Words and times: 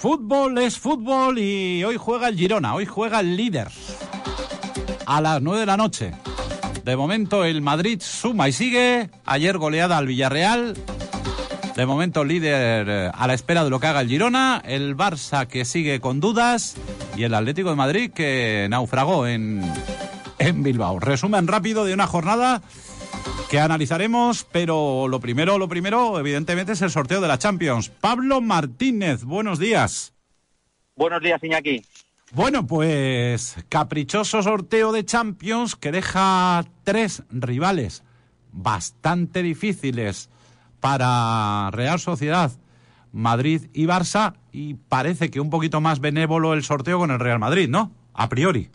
Fútbol 0.00 0.56
es 0.56 0.78
fútbol 0.78 1.38
y 1.38 1.84
hoy 1.84 1.98
juega 1.98 2.28
el 2.28 2.36
Girona, 2.38 2.74
hoy 2.74 2.86
juega 2.86 3.20
el 3.20 3.36
líder. 3.36 3.68
A 5.04 5.20
las 5.20 5.42
9 5.42 5.60
de 5.60 5.66
la 5.66 5.76
noche. 5.76 6.12
De 6.86 6.96
momento 6.96 7.44
el 7.44 7.60
Madrid 7.60 8.00
suma 8.00 8.48
y 8.48 8.52
sigue. 8.52 9.10
Ayer 9.26 9.58
goleada 9.58 9.98
al 9.98 10.06
Villarreal. 10.06 10.74
De 11.76 11.84
momento 11.84 12.24
líder 12.24 12.86
eh, 12.88 13.10
a 13.12 13.26
la 13.26 13.34
espera 13.34 13.62
de 13.62 13.68
lo 13.68 13.78
que 13.78 13.88
haga 13.88 14.00
el 14.00 14.08
Girona. 14.08 14.62
El 14.64 14.96
Barça 14.96 15.46
que 15.46 15.66
sigue 15.66 16.00
con 16.00 16.18
dudas. 16.18 16.76
Y 17.14 17.24
el 17.24 17.34
Atlético 17.34 17.68
de 17.68 17.76
Madrid 17.76 18.10
que 18.10 18.68
naufragó 18.70 19.26
en, 19.26 19.62
en 20.38 20.62
Bilbao. 20.62 20.98
Resumen 20.98 21.46
rápido 21.46 21.84
de 21.84 21.92
una 21.92 22.06
jornada 22.06 22.62
que 23.50 23.58
analizaremos, 23.58 24.46
pero 24.52 25.08
lo 25.08 25.18
primero, 25.18 25.58
lo 25.58 25.68
primero, 25.68 26.20
evidentemente, 26.20 26.72
es 26.72 26.82
el 26.82 26.90
sorteo 26.90 27.20
de 27.20 27.26
la 27.26 27.36
Champions. 27.36 27.88
Pablo 27.88 28.40
Martínez, 28.40 29.24
buenos 29.24 29.58
días. 29.58 30.14
Buenos 30.94 31.20
días, 31.20 31.42
Iñaki. 31.42 31.84
Bueno, 32.32 32.64
pues 32.64 33.56
caprichoso 33.68 34.40
sorteo 34.44 34.92
de 34.92 35.04
Champions 35.04 35.74
que 35.74 35.90
deja 35.90 36.64
tres 36.84 37.24
rivales 37.28 38.04
bastante 38.52 39.42
difíciles 39.42 40.30
para 40.78 41.70
Real 41.72 41.98
Sociedad, 41.98 42.52
Madrid 43.10 43.62
y 43.72 43.86
Barça 43.86 44.34
y 44.52 44.74
parece 44.74 45.28
que 45.28 45.40
un 45.40 45.50
poquito 45.50 45.80
más 45.80 45.98
benévolo 45.98 46.54
el 46.54 46.62
sorteo 46.62 47.00
con 47.00 47.10
el 47.10 47.18
Real 47.18 47.40
Madrid, 47.40 47.68
¿no? 47.68 47.90
A 48.14 48.28
priori. 48.28 48.70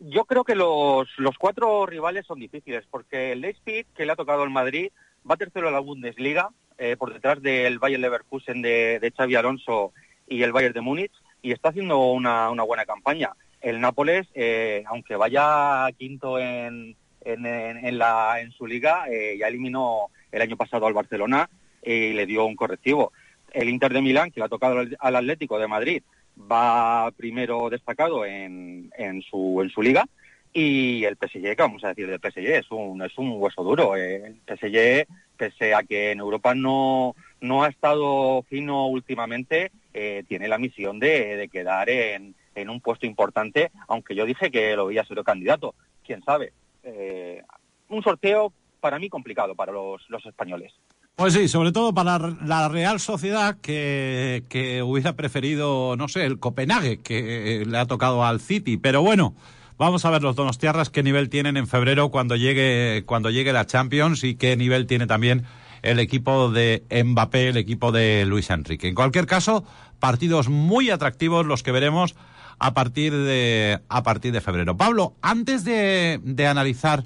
Yo 0.00 0.24
creo 0.24 0.44
que 0.44 0.54
los, 0.54 1.08
los 1.18 1.36
cuatro 1.38 1.84
rivales 1.84 2.24
son 2.26 2.38
difíciles, 2.38 2.84
porque 2.88 3.32
el 3.32 3.40
Leipzig, 3.40 3.86
que 3.96 4.06
le 4.06 4.12
ha 4.12 4.16
tocado 4.16 4.42
al 4.42 4.50
Madrid, 4.50 4.90
va 5.28 5.36
tercero 5.36 5.68
en 5.68 5.74
la 5.74 5.80
Bundesliga, 5.80 6.50
eh, 6.78 6.96
por 6.96 7.12
detrás 7.12 7.42
del 7.42 7.80
Bayern 7.80 8.02
Leverkusen 8.02 8.62
de, 8.62 9.00
de, 9.00 9.10
Xavi 9.10 9.34
Alonso 9.34 9.92
y 10.28 10.42
el 10.42 10.52
Bayern 10.52 10.74
de 10.74 10.80
Múnich, 10.80 11.12
y 11.42 11.50
está 11.50 11.70
haciendo 11.70 11.98
una, 12.12 12.50
una 12.50 12.62
buena 12.62 12.84
campaña. 12.86 13.32
El 13.60 13.80
Nápoles, 13.80 14.28
eh, 14.34 14.84
aunque 14.86 15.16
vaya 15.16 15.88
quinto 15.98 16.38
en, 16.38 16.94
en, 17.22 17.46
en, 17.46 17.98
la, 17.98 18.40
en 18.40 18.52
su 18.52 18.68
liga, 18.68 19.06
eh, 19.10 19.36
ya 19.38 19.48
eliminó 19.48 20.10
el 20.30 20.42
año 20.42 20.56
pasado 20.56 20.86
al 20.86 20.94
Barcelona 20.94 21.50
y 21.82 22.12
le 22.12 22.26
dio 22.26 22.44
un 22.44 22.54
correctivo. 22.54 23.12
El 23.52 23.68
Inter 23.68 23.92
de 23.92 24.02
Milán, 24.02 24.30
que 24.30 24.38
le 24.38 24.46
ha 24.46 24.48
tocado 24.48 24.84
al 24.98 25.16
Atlético 25.16 25.58
de 25.58 25.66
Madrid, 25.66 26.02
va 26.40 27.10
primero 27.16 27.68
destacado 27.70 28.24
en, 28.24 28.90
en, 28.96 29.22
su, 29.22 29.60
en 29.62 29.70
su 29.70 29.82
liga 29.82 30.06
y 30.52 31.04
el 31.04 31.16
PSG, 31.16 31.54
que 31.54 31.62
vamos 31.62 31.84
a 31.84 31.88
decir 31.88 32.08
del 32.08 32.20
PSG, 32.20 32.46
es 32.46 32.70
un, 32.70 33.02
es 33.02 33.16
un 33.18 33.34
hueso 33.36 33.62
duro. 33.62 33.96
El 33.96 34.40
PSG, 34.46 35.06
pese 35.36 35.74
a 35.74 35.82
que 35.82 36.10
en 36.10 36.20
Europa 36.20 36.54
no, 36.54 37.14
no 37.40 37.62
ha 37.62 37.68
estado 37.68 38.42
fino 38.48 38.86
últimamente, 38.86 39.70
eh, 39.94 40.24
tiene 40.26 40.48
la 40.48 40.58
misión 40.58 40.98
de, 40.98 41.36
de 41.36 41.48
quedar 41.48 41.90
en, 41.90 42.34
en, 42.54 42.70
un 42.70 42.80
puesto 42.80 43.06
importante, 43.06 43.70
aunque 43.88 44.14
yo 44.14 44.24
dije 44.24 44.50
que 44.50 44.74
lo 44.74 44.86
veía 44.86 45.04
ser 45.04 45.22
candidato. 45.22 45.74
Quién 46.04 46.22
sabe. 46.24 46.52
Eh, 46.82 47.42
un 47.88 48.02
sorteo 48.02 48.52
para 48.80 48.98
mí 48.98 49.08
complicado 49.08 49.54
para 49.54 49.72
los, 49.72 50.08
los 50.08 50.24
españoles. 50.24 50.72
Pues 51.18 51.34
sí, 51.34 51.48
sobre 51.48 51.72
todo 51.72 51.92
para 51.92 52.16
la 52.46 52.68
Real 52.68 53.00
Sociedad 53.00 53.56
que, 53.60 54.44
que, 54.48 54.84
hubiera 54.84 55.16
preferido, 55.16 55.96
no 55.96 56.06
sé, 56.06 56.24
el 56.24 56.38
Copenhague, 56.38 57.00
que 57.00 57.64
le 57.66 57.76
ha 57.76 57.86
tocado 57.86 58.24
al 58.24 58.38
City. 58.38 58.76
Pero 58.76 59.02
bueno, 59.02 59.34
vamos 59.78 60.04
a 60.04 60.10
ver 60.10 60.22
los 60.22 60.36
Donostiarras 60.36 60.90
qué 60.90 61.02
nivel 61.02 61.28
tienen 61.28 61.56
en 61.56 61.66
febrero 61.66 62.10
cuando 62.10 62.36
llegue, 62.36 63.02
cuando 63.04 63.30
llegue 63.30 63.52
la 63.52 63.66
Champions 63.66 64.22
y 64.22 64.36
qué 64.36 64.56
nivel 64.56 64.86
tiene 64.86 65.08
también 65.08 65.42
el 65.82 65.98
equipo 65.98 66.52
de 66.52 66.84
Mbappé, 67.04 67.48
el 67.48 67.56
equipo 67.56 67.90
de 67.90 68.24
Luis 68.24 68.48
Enrique. 68.50 68.86
En 68.86 68.94
cualquier 68.94 69.26
caso, 69.26 69.64
partidos 69.98 70.48
muy 70.48 70.90
atractivos 70.90 71.44
los 71.46 71.64
que 71.64 71.72
veremos 71.72 72.14
a 72.60 72.74
partir 72.74 73.12
de, 73.12 73.80
a 73.88 74.04
partir 74.04 74.32
de 74.32 74.40
febrero. 74.40 74.76
Pablo, 74.76 75.14
antes 75.20 75.64
de, 75.64 76.20
de 76.22 76.46
analizar 76.46 77.02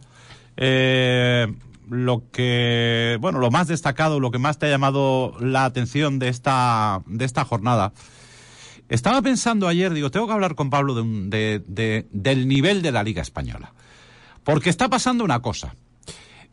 eh, 0.58 1.46
lo 1.88 2.30
que, 2.30 3.18
bueno, 3.20 3.38
lo 3.38 3.50
más 3.50 3.68
destacado, 3.68 4.20
lo 4.20 4.30
que 4.30 4.38
más 4.38 4.58
te 4.58 4.66
ha 4.66 4.70
llamado 4.70 5.36
la 5.40 5.64
atención 5.64 6.18
de 6.18 6.28
esta, 6.28 7.02
de 7.06 7.24
esta 7.24 7.44
jornada. 7.44 7.92
Estaba 8.88 9.22
pensando 9.22 9.68
ayer, 9.68 9.92
digo, 9.94 10.10
tengo 10.10 10.26
que 10.26 10.32
hablar 10.32 10.54
con 10.54 10.70
Pablo 10.70 10.94
de, 10.94 11.02
de, 11.28 11.62
de, 11.66 12.06
del 12.10 12.46
nivel 12.48 12.82
de 12.82 12.92
la 12.92 13.02
Liga 13.02 13.22
Española. 13.22 13.72
Porque 14.44 14.70
está 14.70 14.88
pasando 14.88 15.24
una 15.24 15.40
cosa. 15.40 15.74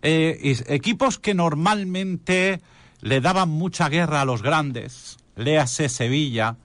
Eh, 0.01 0.57
equipos 0.67 1.19
que 1.19 1.33
normalmente 1.33 2.61
le 3.01 3.21
daban 3.21 3.49
mucha 3.49 3.89
guerra 3.89 4.21
a 4.21 4.25
los 4.25 4.41
grandes, 4.41 5.17
léase 5.35 5.89
Sevilla, 5.89 6.57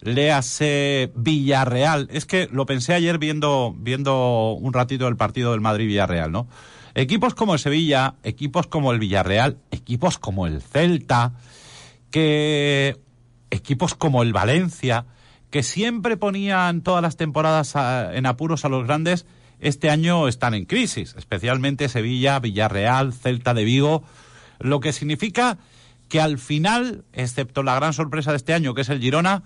léase 0.00 1.12
Villarreal. 1.14 2.08
Es 2.10 2.26
que 2.26 2.48
lo 2.50 2.66
pensé 2.66 2.94
ayer 2.94 3.18
viendo, 3.18 3.74
viendo 3.76 4.52
un 4.52 4.72
ratito 4.72 5.06
el 5.08 5.16
partido 5.16 5.52
del 5.52 5.60
Madrid-Villarreal, 5.60 6.32
¿no? 6.32 6.48
Equipos 6.94 7.34
como 7.34 7.54
el 7.54 7.58
Sevilla, 7.58 8.14
equipos 8.22 8.66
como 8.66 8.92
el 8.92 8.98
Villarreal, 8.98 9.58
equipos 9.70 10.18
como 10.18 10.46
el 10.46 10.60
Celta, 10.60 11.32
que 12.10 12.98
equipos 13.50 13.94
como 13.94 14.22
el 14.22 14.32
Valencia, 14.32 15.06
que 15.50 15.62
siempre 15.62 16.16
ponían 16.16 16.82
todas 16.82 17.02
las 17.02 17.16
temporadas 17.16 17.74
en 17.76 18.26
apuros 18.26 18.64
a 18.64 18.68
los 18.68 18.86
grandes, 18.86 19.26
este 19.60 19.90
año 19.90 20.28
están 20.28 20.54
en 20.54 20.66
crisis, 20.66 21.14
especialmente 21.16 21.88
Sevilla, 21.88 22.40
Villarreal, 22.40 23.12
Celta 23.12 23.54
de 23.54 23.64
Vigo, 23.64 24.02
lo 24.58 24.80
que 24.80 24.92
significa 24.92 25.58
que 26.08 26.20
al 26.20 26.38
final, 26.38 27.04
excepto 27.12 27.62
la 27.62 27.74
gran 27.74 27.94
sorpresa 27.94 28.32
de 28.32 28.36
este 28.36 28.52
año, 28.52 28.74
que 28.74 28.82
es 28.82 28.88
el 28.90 29.00
Girona, 29.00 29.44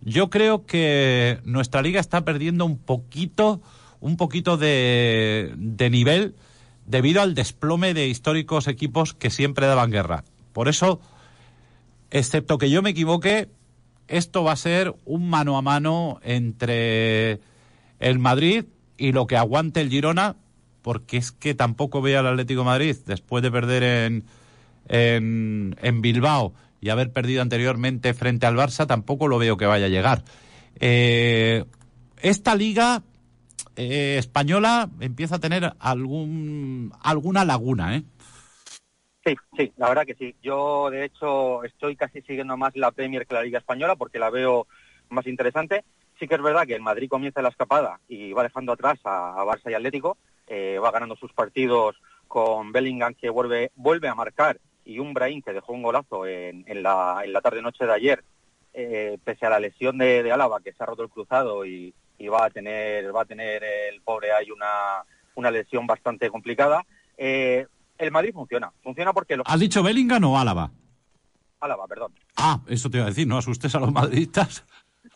yo 0.00 0.30
creo 0.30 0.64
que 0.66 1.40
nuestra 1.44 1.82
liga 1.82 2.00
está 2.00 2.24
perdiendo 2.24 2.64
un 2.64 2.78
poquito, 2.78 3.60
un 4.00 4.16
poquito 4.16 4.56
de, 4.56 5.52
de 5.56 5.90
nivel 5.90 6.36
debido 6.86 7.20
al 7.20 7.34
desplome 7.34 7.94
de 7.94 8.06
históricos 8.06 8.68
equipos 8.68 9.14
que 9.14 9.30
siempre 9.30 9.66
daban 9.66 9.90
guerra. 9.90 10.24
Por 10.52 10.68
eso, 10.68 11.00
excepto 12.10 12.58
que 12.58 12.70
yo 12.70 12.82
me 12.82 12.90
equivoque, 12.90 13.48
esto 14.08 14.44
va 14.44 14.52
a 14.52 14.56
ser 14.56 14.94
un 15.04 15.28
mano 15.28 15.58
a 15.58 15.62
mano 15.62 16.20
entre 16.22 17.40
el 17.98 18.18
Madrid 18.18 18.64
y 18.96 19.12
lo 19.12 19.26
que 19.26 19.36
aguante 19.36 19.80
el 19.80 19.90
Girona, 19.90 20.36
porque 20.82 21.16
es 21.16 21.32
que 21.32 21.54
tampoco 21.54 22.00
veo 22.00 22.20
al 22.20 22.26
Atlético 22.28 22.64
Madrid, 22.64 22.96
después 23.06 23.42
de 23.42 23.50
perder 23.50 23.82
en, 23.82 24.24
en, 24.88 25.76
en, 25.82 26.00
Bilbao 26.00 26.54
y 26.80 26.90
haber 26.90 27.12
perdido 27.12 27.42
anteriormente 27.42 28.14
frente 28.14 28.46
al 28.46 28.54
Barça, 28.54 28.86
tampoco 28.86 29.26
lo 29.26 29.38
veo 29.38 29.56
que 29.56 29.66
vaya 29.66 29.86
a 29.86 29.90
llegar. 29.90 30.22
Eh, 30.78 31.64
esta 32.22 32.54
liga 32.54 33.02
eh, 33.76 34.16
española 34.18 34.88
empieza 35.00 35.36
a 35.36 35.40
tener 35.40 35.72
algún 35.78 36.92
alguna 37.02 37.44
laguna, 37.44 37.96
¿eh? 37.96 38.02
Sí, 39.24 39.34
sí, 39.56 39.72
la 39.76 39.88
verdad 39.88 40.06
que 40.06 40.14
sí. 40.14 40.36
Yo, 40.40 40.88
de 40.90 41.04
hecho, 41.04 41.64
estoy 41.64 41.96
casi 41.96 42.22
siguiendo 42.22 42.56
más 42.56 42.76
la 42.76 42.92
Premier 42.92 43.26
que 43.26 43.34
la 43.34 43.42
Liga 43.42 43.58
Española 43.58 43.96
porque 43.96 44.20
la 44.20 44.30
veo 44.30 44.66
más 45.08 45.26
interesante. 45.26 45.84
Sí 46.18 46.28
que 46.28 46.36
es 46.36 46.42
verdad 46.42 46.66
que 46.66 46.74
el 46.74 46.80
Madrid 46.80 47.08
comienza 47.08 47.42
la 47.42 47.48
escapada 47.48 48.00
y 48.08 48.32
va 48.32 48.44
dejando 48.44 48.72
atrás 48.72 48.98
a, 49.04 49.44
Barça 49.44 49.70
y 49.70 49.74
Atlético. 49.74 50.16
Eh, 50.46 50.78
va 50.78 50.92
ganando 50.92 51.16
sus 51.16 51.32
partidos 51.32 51.96
con 52.28 52.72
Bellingham 52.72 53.14
que 53.14 53.28
vuelve, 53.28 53.72
vuelve 53.74 54.08
a 54.08 54.14
marcar 54.14 54.58
y 54.84 55.00
un 55.00 55.12
Brahim 55.12 55.42
que 55.42 55.52
dejó 55.52 55.72
un 55.72 55.82
golazo 55.82 56.26
en, 56.26 56.64
en 56.68 56.82
la, 56.82 57.20
en 57.24 57.32
la 57.32 57.40
tarde-noche 57.40 57.84
de 57.84 57.92
ayer, 57.92 58.24
eh, 58.72 59.18
pese 59.24 59.44
a 59.44 59.50
la 59.50 59.58
lesión 59.58 59.98
de, 59.98 60.22
de 60.22 60.30
Álava 60.30 60.60
que 60.60 60.72
se 60.72 60.82
ha 60.82 60.86
roto 60.86 61.02
el 61.02 61.08
cruzado 61.08 61.66
y, 61.66 61.92
y 62.18 62.28
va 62.28 62.46
a 62.46 62.50
tener 62.50 63.14
va 63.14 63.22
a 63.22 63.26
tener 63.26 63.62
el 63.64 64.00
pobre 64.02 64.32
hay 64.32 64.50
una, 64.50 65.02
una 65.34 65.50
lesión 65.50 65.86
bastante 65.86 66.30
complicada. 66.30 66.84
Eh, 67.16 67.66
el 67.98 68.10
Madrid 68.10 68.32
funciona, 68.32 68.72
funciona 68.82 69.12
porque... 69.12 69.36
Los... 69.36 69.46
¿Has 69.48 69.60
dicho 69.60 69.82
Bellingham 69.82 70.24
o 70.24 70.38
Álava? 70.38 70.70
Álava, 71.60 71.86
perdón. 71.86 72.12
Ah, 72.36 72.60
eso 72.68 72.90
te 72.90 72.98
iba 72.98 73.06
a 73.06 73.08
decir, 73.08 73.26
no 73.26 73.38
asustes 73.38 73.74
a 73.74 73.80
los 73.80 73.92
madridistas. 73.92 74.64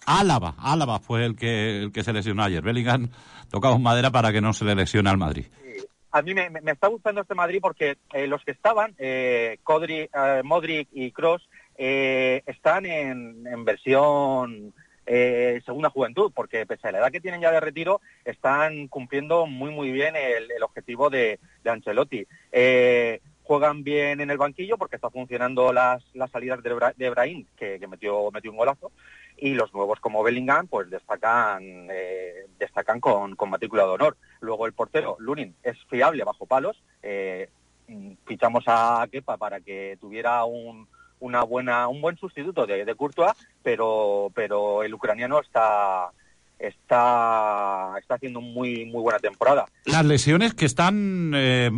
Álava, 0.06 0.54
Álava 0.58 0.98
fue 0.98 1.26
el 1.26 1.36
que, 1.36 1.78
el 1.78 1.92
que 1.92 2.02
se 2.02 2.12
lesionó 2.12 2.42
ayer. 2.42 2.62
Bellingham 2.62 3.10
tocaba 3.50 3.78
madera 3.78 4.10
para 4.10 4.32
que 4.32 4.40
no 4.40 4.52
se 4.52 4.64
le 4.64 4.74
lesione 4.74 5.10
al 5.10 5.18
Madrid. 5.18 5.46
Sí. 5.62 5.84
A 6.12 6.22
mí 6.22 6.34
me, 6.34 6.50
me, 6.50 6.72
está 6.72 6.88
gustando 6.88 7.20
este 7.20 7.34
Madrid 7.34 7.60
porque 7.60 7.96
eh, 8.12 8.26
los 8.26 8.42
que 8.42 8.50
estaban, 8.50 8.94
eh, 8.98 9.58
Codri, 9.62 10.08
eh, 10.12 10.40
Modric 10.42 10.88
y 10.92 11.12
Cross, 11.12 11.48
eh, 11.76 12.42
están 12.46 12.84
en, 12.84 13.46
en 13.46 13.64
versión 13.64 14.74
eh, 15.12 15.60
segunda 15.66 15.90
juventud, 15.90 16.30
porque 16.32 16.64
pese 16.66 16.86
a 16.86 16.92
la 16.92 16.98
edad 16.98 17.10
que 17.10 17.20
tienen 17.20 17.40
ya 17.40 17.50
de 17.50 17.58
retiro, 17.58 18.00
están 18.24 18.86
cumpliendo 18.86 19.44
muy 19.46 19.72
muy 19.72 19.90
bien 19.90 20.14
el, 20.14 20.62
objetivo 20.62 21.10
de, 21.10 21.40
Ancelotti. 21.64 22.28
Eh, 22.52 23.20
juegan 23.42 23.82
bien 23.82 24.20
en 24.20 24.30
el 24.30 24.38
banquillo 24.38 24.78
porque 24.78 24.94
está 24.94 25.10
funcionando 25.10 25.72
las, 25.72 26.04
las 26.14 26.30
salidas 26.30 26.62
de, 26.62 26.72
Bra 26.74 26.94
de 26.96 27.10
Brahim, 27.10 27.44
que, 27.56 27.84
metió, 27.88 28.30
metió 28.30 28.52
un 28.52 28.58
golazo, 28.58 28.92
y 29.36 29.54
los 29.54 29.74
nuevos 29.74 29.98
como 29.98 30.22
Bellingham 30.22 30.68
pues 30.68 30.88
destacan, 30.88 31.88
eh, 31.90 32.46
destacan 32.60 33.00
con, 33.00 33.34
con 33.34 33.50
matrícula 33.50 33.82
de 33.82 33.88
honor. 33.88 34.16
Luego 34.38 34.66
el 34.66 34.74
portero, 34.74 35.16
Lunin, 35.18 35.56
es 35.64 35.76
fiable 35.88 36.22
bajo 36.22 36.46
palos, 36.46 36.80
eh, 37.02 37.48
fichamos 38.26 38.62
a 38.68 39.04
Kepa 39.10 39.36
para 39.38 39.58
que 39.58 39.98
tuviera 40.00 40.44
un, 40.44 40.86
una 41.20 41.42
buena, 41.44 41.88
un 41.88 42.00
buen 42.00 42.16
sustituto 42.16 42.66
de, 42.66 42.84
de 42.84 42.94
Courtois, 42.94 43.32
pero, 43.62 44.30
pero 44.34 44.82
el 44.82 44.92
ucraniano 44.92 45.40
está, 45.40 46.10
está, 46.58 47.94
está 47.98 48.14
haciendo 48.14 48.40
muy, 48.40 48.84
muy 48.86 49.02
buena 49.02 49.18
temporada. 49.18 49.66
Las 49.84 50.04
lesiones 50.04 50.54
que 50.54 50.66
están 50.66 51.32
eh, 51.34 51.70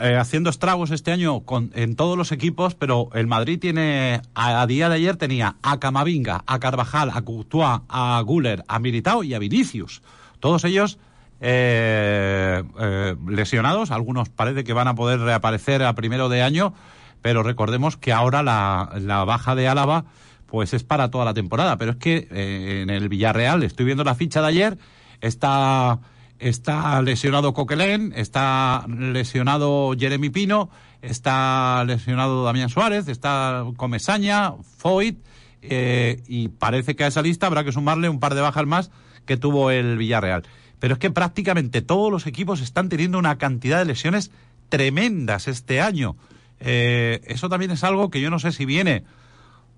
eh, 0.00 0.16
haciendo 0.16 0.50
estragos 0.50 0.90
este 0.90 1.12
año 1.12 1.40
con, 1.40 1.70
en 1.74 1.96
todos 1.96 2.16
los 2.16 2.32
equipos, 2.32 2.74
pero 2.74 3.10
el 3.14 3.26
Madrid 3.26 3.58
tiene, 3.58 4.22
a, 4.34 4.62
a, 4.62 4.66
día 4.66 4.88
de 4.88 4.96
ayer 4.96 5.16
tenía 5.16 5.56
a 5.62 5.78
Camavinga, 5.78 6.44
a 6.46 6.58
Carvajal, 6.58 7.10
a 7.12 7.22
Courtois, 7.22 7.80
a 7.88 8.20
Guller, 8.24 8.64
a 8.68 8.78
Militao 8.78 9.22
y 9.22 9.34
a 9.34 9.38
Vinicius. 9.38 10.02
Todos 10.40 10.64
ellos 10.64 10.98
eh, 11.40 12.64
eh, 12.80 13.16
lesionados, 13.28 13.90
algunos 13.92 14.28
parece 14.28 14.64
que 14.64 14.72
van 14.72 14.88
a 14.88 14.94
poder 14.94 15.20
reaparecer 15.20 15.84
a 15.84 15.92
primero 15.94 16.28
de 16.28 16.42
año, 16.42 16.74
pero 17.22 17.42
recordemos 17.42 17.96
que 17.96 18.12
ahora 18.12 18.42
la, 18.42 18.90
la 19.00 19.24
baja 19.24 19.54
de 19.54 19.68
Álava 19.68 20.04
pues 20.48 20.72
es 20.72 20.82
para 20.82 21.10
toda 21.10 21.24
la 21.24 21.34
temporada. 21.34 21.76
Pero 21.76 21.92
es 21.92 21.96
que 21.98 22.26
eh, 22.30 22.80
en 22.82 22.90
el 22.90 23.08
Villarreal, 23.08 23.62
estoy 23.62 23.86
viendo 23.86 24.04
la 24.04 24.14
ficha 24.14 24.40
de 24.40 24.48
ayer, 24.48 24.78
está, 25.20 26.00
está 26.38 27.00
lesionado 27.02 27.52
Coquelén, 27.52 28.12
está 28.16 28.84
lesionado 28.88 29.94
Jeremy 29.96 30.30
Pino, 30.30 30.70
está 31.02 31.84
lesionado 31.84 32.44
Damián 32.44 32.70
Suárez, 32.70 33.08
está 33.08 33.64
Comesaña, 33.76 34.52
Foyt, 34.78 35.18
eh, 35.60 36.22
y 36.26 36.48
parece 36.48 36.96
que 36.96 37.04
a 37.04 37.08
esa 37.08 37.22
lista 37.22 37.46
habrá 37.46 37.64
que 37.64 37.72
sumarle 37.72 38.08
un 38.08 38.20
par 38.20 38.34
de 38.34 38.40
bajas 38.40 38.66
más 38.66 38.90
que 39.26 39.36
tuvo 39.36 39.70
el 39.70 39.98
Villarreal. 39.98 40.44
Pero 40.78 40.94
es 40.94 41.00
que 41.00 41.10
prácticamente 41.10 41.82
todos 41.82 42.10
los 42.10 42.26
equipos 42.26 42.60
están 42.60 42.88
teniendo 42.88 43.18
una 43.18 43.36
cantidad 43.36 43.78
de 43.78 43.84
lesiones 43.84 44.30
tremendas 44.68 45.48
este 45.48 45.80
año. 45.80 46.16
Eh, 46.60 47.20
eso 47.24 47.48
también 47.48 47.70
es 47.70 47.84
algo 47.84 48.10
que 48.10 48.20
yo 48.20 48.30
no 48.30 48.38
sé 48.38 48.52
si 48.52 48.64
viene 48.64 49.04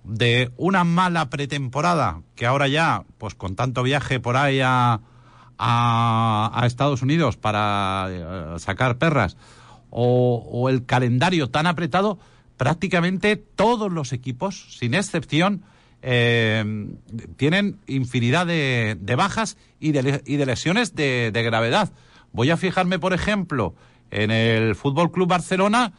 de 0.03 0.51
una 0.57 0.83
mala 0.83 1.29
pretemporada, 1.29 2.21
que 2.35 2.45
ahora 2.45 2.67
ya, 2.67 3.03
pues 3.17 3.35
con 3.35 3.55
tanto 3.55 3.83
viaje 3.83 4.19
por 4.19 4.35
ahí 4.35 4.59
a, 4.61 4.99
a, 5.57 6.51
a 6.53 6.65
Estados 6.65 7.01
Unidos 7.01 7.37
para 7.37 8.07
eh, 8.09 8.59
sacar 8.59 8.97
perras, 8.97 9.37
o, 9.89 10.47
o, 10.51 10.69
el 10.69 10.85
calendario 10.85 11.49
tan 11.49 11.67
apretado, 11.67 12.17
prácticamente 12.57 13.35
todos 13.35 13.91
los 13.91 14.13
equipos, 14.13 14.77
sin 14.77 14.93
excepción, 14.93 15.63
eh, 16.01 16.63
tienen 17.37 17.79
infinidad 17.85 18.47
de, 18.47 18.97
de 18.99 19.15
bajas 19.15 19.57
y 19.79 19.91
de, 19.91 20.21
y 20.25 20.37
de 20.37 20.45
lesiones 20.45 20.95
de, 20.95 21.31
de, 21.31 21.43
gravedad. 21.43 21.91
Voy 22.31 22.49
a 22.49 22.57
fijarme, 22.57 22.97
por 22.97 23.13
ejemplo, 23.13 23.75
en 24.09 24.31
el 24.31 24.75
Fútbol 24.75 25.11
Club 25.11 25.27
Barcelona, 25.27 25.93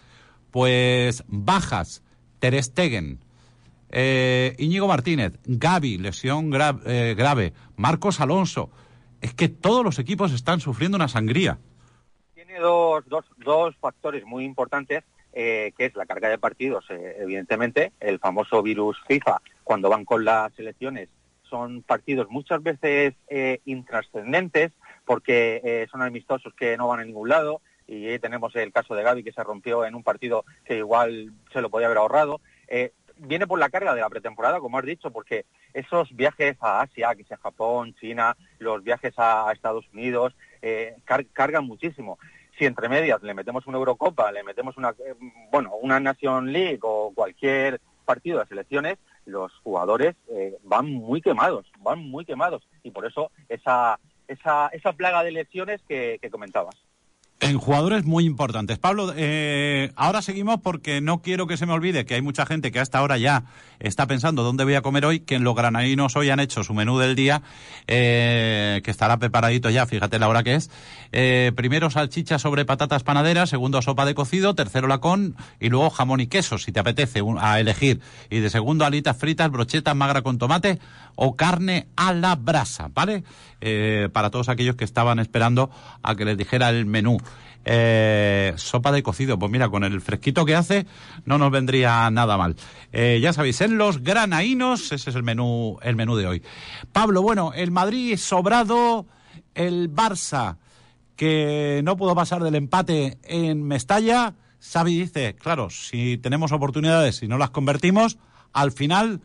pues 0.52 1.24
bajas, 1.26 2.04
Ter 2.38 2.62
Stegen, 2.62 3.18
eh, 3.90 4.54
Íñigo 4.58 4.86
Martínez, 4.86 5.38
Gaby, 5.44 5.98
lesión 5.98 6.52
eh, 6.86 7.14
grave, 7.16 7.52
Marcos 7.76 8.20
Alonso. 8.20 8.70
Es 9.20 9.34
que 9.34 9.48
todos 9.48 9.84
los 9.84 9.98
equipos 9.98 10.32
están 10.32 10.60
sufriendo 10.60 10.96
una 10.96 11.08
sangría. 11.08 11.58
Tiene 12.34 12.58
dos, 12.58 13.04
dos, 13.08 13.24
dos 13.38 13.74
factores 13.76 14.24
muy 14.24 14.44
importantes, 14.44 15.04
eh, 15.32 15.72
que 15.76 15.86
es 15.86 15.94
la 15.96 16.06
carga 16.06 16.28
de 16.28 16.38
partidos, 16.38 16.84
evidentemente, 16.90 17.92
el 18.00 18.18
famoso 18.18 18.62
virus 18.62 18.98
FIFA, 19.06 19.40
cuando 19.64 19.88
van 19.88 20.04
con 20.04 20.24
las 20.24 20.52
selecciones, 20.54 21.08
son 21.48 21.82
partidos 21.82 22.28
muchas 22.30 22.62
veces 22.62 23.14
intrascendentes, 23.66 24.72
porque 25.04 25.86
son 25.90 26.00
amistosos 26.00 26.54
que 26.54 26.76
no 26.78 26.88
van 26.88 27.00
a 27.00 27.04
ningún 27.04 27.28
lado, 27.28 27.60
y 27.86 28.18
tenemos 28.18 28.54
el 28.56 28.72
caso 28.72 28.94
de 28.94 29.02
Gaby 29.02 29.24
que 29.24 29.32
se 29.32 29.44
rompió 29.44 29.84
en 29.84 29.94
un 29.94 30.02
partido 30.02 30.44
que 30.64 30.78
igual 30.78 31.32
se 31.52 31.60
lo 31.60 31.70
podía 31.70 31.86
haber 31.86 31.98
ahorrado. 31.98 32.40
Eh, 32.68 32.92
viene 33.18 33.46
por 33.46 33.58
la 33.58 33.70
carga 33.70 33.94
de 33.94 34.00
la 34.00 34.10
pretemporada, 34.10 34.60
como 34.60 34.78
has 34.78 34.84
dicho, 34.84 35.10
porque 35.10 35.46
esos 35.72 36.14
viajes 36.14 36.56
a 36.60 36.80
Asia, 36.80 37.14
que 37.14 37.24
sea 37.24 37.36
Japón, 37.36 37.94
China, 38.00 38.36
los 38.58 38.82
viajes 38.82 39.14
a, 39.16 39.50
Estados 39.52 39.86
Unidos, 39.92 40.34
eh, 40.60 40.96
car 41.04 41.24
cargan 41.26 41.66
muchísimo. 41.66 42.18
Si 42.58 42.66
entre 42.66 42.88
medias 42.88 43.22
le 43.22 43.34
metemos 43.34 43.66
una 43.66 43.78
Eurocopa, 43.78 44.30
le 44.32 44.42
metemos 44.42 44.76
una, 44.76 44.90
eh, 44.90 45.14
bueno, 45.50 45.74
una 45.80 46.00
Nation 46.00 46.52
League 46.52 46.80
o 46.82 47.12
cualquier 47.14 47.80
partido 48.04 48.40
de 48.40 48.46
selecciones, 48.46 48.98
los 49.24 49.52
jugadores 49.62 50.16
eh, 50.28 50.58
van 50.64 50.90
muy 50.90 51.22
quemados, 51.22 51.70
van 51.78 52.00
muy 52.00 52.24
quemados. 52.24 52.68
Y 52.82 52.90
por 52.90 53.06
eso 53.06 53.30
esa, 53.48 53.98
esa, 54.26 54.68
esa 54.68 54.92
plaga 54.92 55.22
de 55.22 55.32
lesiones 55.32 55.80
que 55.86 56.18
comentabas. 56.30 56.76
En 57.42 57.58
jugadores 57.58 58.04
muy 58.04 58.24
importantes. 58.24 58.78
Pablo, 58.78 59.12
eh, 59.16 59.90
ahora 59.96 60.22
seguimos 60.22 60.60
porque 60.62 61.00
no 61.00 61.22
quiero 61.22 61.48
que 61.48 61.56
se 61.56 61.66
me 61.66 61.72
olvide 61.72 62.06
que 62.06 62.14
hay 62.14 62.22
mucha 62.22 62.46
gente 62.46 62.70
que 62.70 62.78
hasta 62.78 62.98
ahora 62.98 63.18
ya 63.18 63.46
está 63.80 64.06
pensando 64.06 64.44
dónde 64.44 64.62
voy 64.62 64.76
a 64.76 64.80
comer 64.80 65.04
hoy, 65.04 65.18
que 65.18 65.34
en 65.34 65.42
los 65.42 65.56
granadinos 65.56 66.14
hoy 66.14 66.30
han 66.30 66.38
hecho 66.38 66.62
su 66.62 66.72
menú 66.72 67.00
del 67.00 67.16
día, 67.16 67.42
eh, 67.88 68.80
que 68.84 68.92
estará 68.92 69.16
preparadito 69.16 69.70
ya, 69.70 69.86
fíjate 69.86 70.20
la 70.20 70.28
hora 70.28 70.44
que 70.44 70.54
es. 70.54 70.70
Eh, 71.10 71.50
primero 71.56 71.90
salchicha 71.90 72.38
sobre 72.38 72.64
patatas 72.64 73.02
panaderas, 73.02 73.50
segundo 73.50 73.82
sopa 73.82 74.06
de 74.06 74.14
cocido, 74.14 74.54
tercero 74.54 74.86
lacón 74.86 75.34
y 75.58 75.68
luego 75.68 75.90
jamón 75.90 76.20
y 76.20 76.28
queso, 76.28 76.58
si 76.58 76.70
te 76.70 76.78
apetece 76.78 77.22
a 77.40 77.58
elegir. 77.58 78.00
Y 78.30 78.38
de 78.38 78.50
segundo 78.50 78.84
alitas 78.84 79.16
fritas, 79.16 79.50
brochetas 79.50 79.96
magra 79.96 80.22
con 80.22 80.38
tomate 80.38 80.78
o 81.16 81.36
carne 81.36 81.88
a 81.96 82.12
la 82.12 82.36
brasa, 82.36 82.88
¿vale? 82.94 83.24
Eh, 83.60 84.08
para 84.12 84.30
todos 84.30 84.48
aquellos 84.48 84.76
que 84.76 84.84
estaban 84.84 85.18
esperando 85.18 85.70
a 86.02 86.14
que 86.14 86.24
les 86.24 86.38
dijera 86.38 86.70
el 86.70 86.86
menú. 86.86 87.18
Eh, 87.64 88.52
sopa 88.56 88.90
de 88.90 89.02
cocido, 89.02 89.38
pues 89.38 89.50
mira, 89.50 89.68
con 89.68 89.84
el 89.84 90.00
fresquito 90.00 90.44
que 90.44 90.56
hace 90.56 90.86
no 91.24 91.38
nos 91.38 91.50
vendría 91.50 92.10
nada 92.10 92.36
mal. 92.36 92.56
Eh, 92.92 93.20
ya 93.22 93.32
sabéis, 93.32 93.60
en 93.60 93.78
los 93.78 94.02
granaínos, 94.02 94.90
ese 94.92 95.10
es 95.10 95.16
el 95.16 95.22
menú, 95.22 95.78
el 95.82 95.96
menú 95.96 96.16
de 96.16 96.26
hoy. 96.26 96.42
Pablo, 96.92 97.22
bueno, 97.22 97.52
el 97.54 97.70
Madrid 97.70 98.16
sobrado, 98.16 99.06
el 99.54 99.92
Barça 99.92 100.56
que 101.16 101.82
no 101.84 101.96
pudo 101.96 102.14
pasar 102.14 102.42
del 102.42 102.56
empate 102.56 103.18
en 103.22 103.62
Mestalla. 103.62 104.34
Xavi 104.60 104.98
dice, 104.98 105.36
claro, 105.36 105.70
si 105.70 106.18
tenemos 106.18 106.52
oportunidades 106.52 107.22
y 107.22 107.28
no 107.28 107.38
las 107.38 107.50
convertimos, 107.50 108.18
al 108.52 108.72
final 108.72 109.20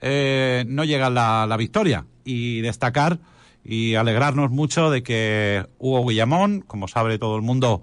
eh, 0.00 0.64
no 0.66 0.84
llega 0.84 1.10
la, 1.10 1.46
la 1.46 1.56
victoria. 1.56 2.06
Y 2.24 2.60
destacar 2.60 3.18
y 3.64 3.94
alegrarnos 3.94 4.50
mucho 4.50 4.90
de 4.90 5.02
que 5.02 5.66
Hugo 5.78 6.06
Guillamón, 6.06 6.62
como 6.62 6.88
sabe 6.88 7.18
todo 7.18 7.36
el 7.36 7.42
mundo 7.42 7.82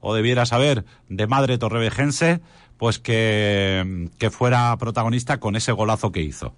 o 0.00 0.14
debiera 0.14 0.46
saber, 0.46 0.84
de 1.08 1.26
madre 1.26 1.58
torrevejense, 1.58 2.40
pues 2.78 2.98
que, 2.98 4.08
que 4.18 4.30
fuera 4.30 4.76
protagonista 4.78 5.38
con 5.38 5.54
ese 5.56 5.72
golazo 5.72 6.12
que 6.12 6.20
hizo. 6.20 6.54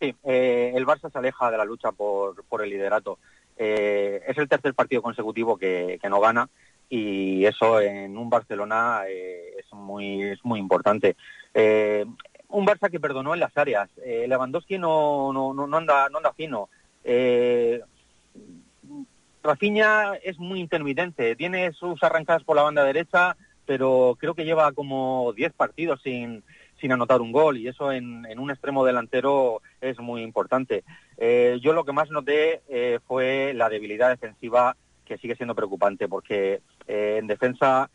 Sí, 0.00 0.14
eh, 0.24 0.72
el 0.74 0.86
Barça 0.86 1.12
se 1.12 1.18
aleja 1.18 1.50
de 1.50 1.58
la 1.58 1.64
lucha 1.66 1.92
por, 1.92 2.42
por 2.44 2.62
el 2.64 2.70
liderato. 2.70 3.18
Eh, 3.58 4.22
es 4.26 4.38
el 4.38 4.48
tercer 4.48 4.72
partido 4.72 5.02
consecutivo 5.02 5.58
que, 5.58 5.98
que, 6.00 6.08
no 6.08 6.20
gana 6.20 6.48
y 6.88 7.44
eso 7.44 7.82
en 7.82 8.16
un 8.16 8.30
Barcelona 8.30 9.02
eh, 9.06 9.56
es 9.58 9.70
muy 9.74 10.22
es 10.22 10.42
muy 10.42 10.58
importante. 10.58 11.16
Un 11.52 12.66
Barça 12.66 12.90
que 12.90 12.98
perdonó 12.98 13.34
en 13.34 13.40
las 13.40 13.54
áreas. 13.56 13.90
Lewandowski 14.04 14.78
no, 14.78 15.32
no, 15.34 15.52
no, 15.52 15.76
anda, 15.76 16.08
no 16.08 16.16
anda 16.16 16.32
fino. 16.32 16.70
Eh, 17.04 17.80
Rafinha 19.42 20.14
es 20.22 20.38
muy 20.38 20.60
intermitente, 20.60 21.34
tiene 21.36 21.72
sus 21.72 22.02
arrancadas 22.02 22.44
por 22.44 22.56
la 22.56 22.62
banda 22.62 22.84
derecha, 22.84 23.36
pero 23.64 24.16
creo 24.18 24.34
que 24.34 24.44
lleva 24.44 24.72
como 24.72 25.32
10 25.34 25.52
partidos 25.54 26.00
sin, 26.02 26.42
sin 26.80 26.92
anotar 26.92 27.20
un 27.20 27.32
gol 27.32 27.58
y 27.58 27.68
eso 27.68 27.92
en, 27.92 28.26
un 28.38 28.50
extremo 28.50 28.84
delantero 28.84 29.62
es 29.80 29.98
muy 29.98 30.22
importante. 30.22 30.84
Eh, 31.16 31.58
yo 31.62 31.72
lo 31.72 31.84
que 31.84 31.92
más 31.92 32.10
noté 32.10 32.62
eh, 32.68 32.98
fue 33.06 33.52
la 33.54 33.68
debilidad 33.68 34.08
defensiva 34.08 34.76
que 35.04 35.18
sigue 35.18 35.36
siendo 35.36 35.54
preocupante 35.54 36.08
porque 36.08 36.60
eh, 36.86 37.16
en 37.18 37.26
defensa 37.26 37.90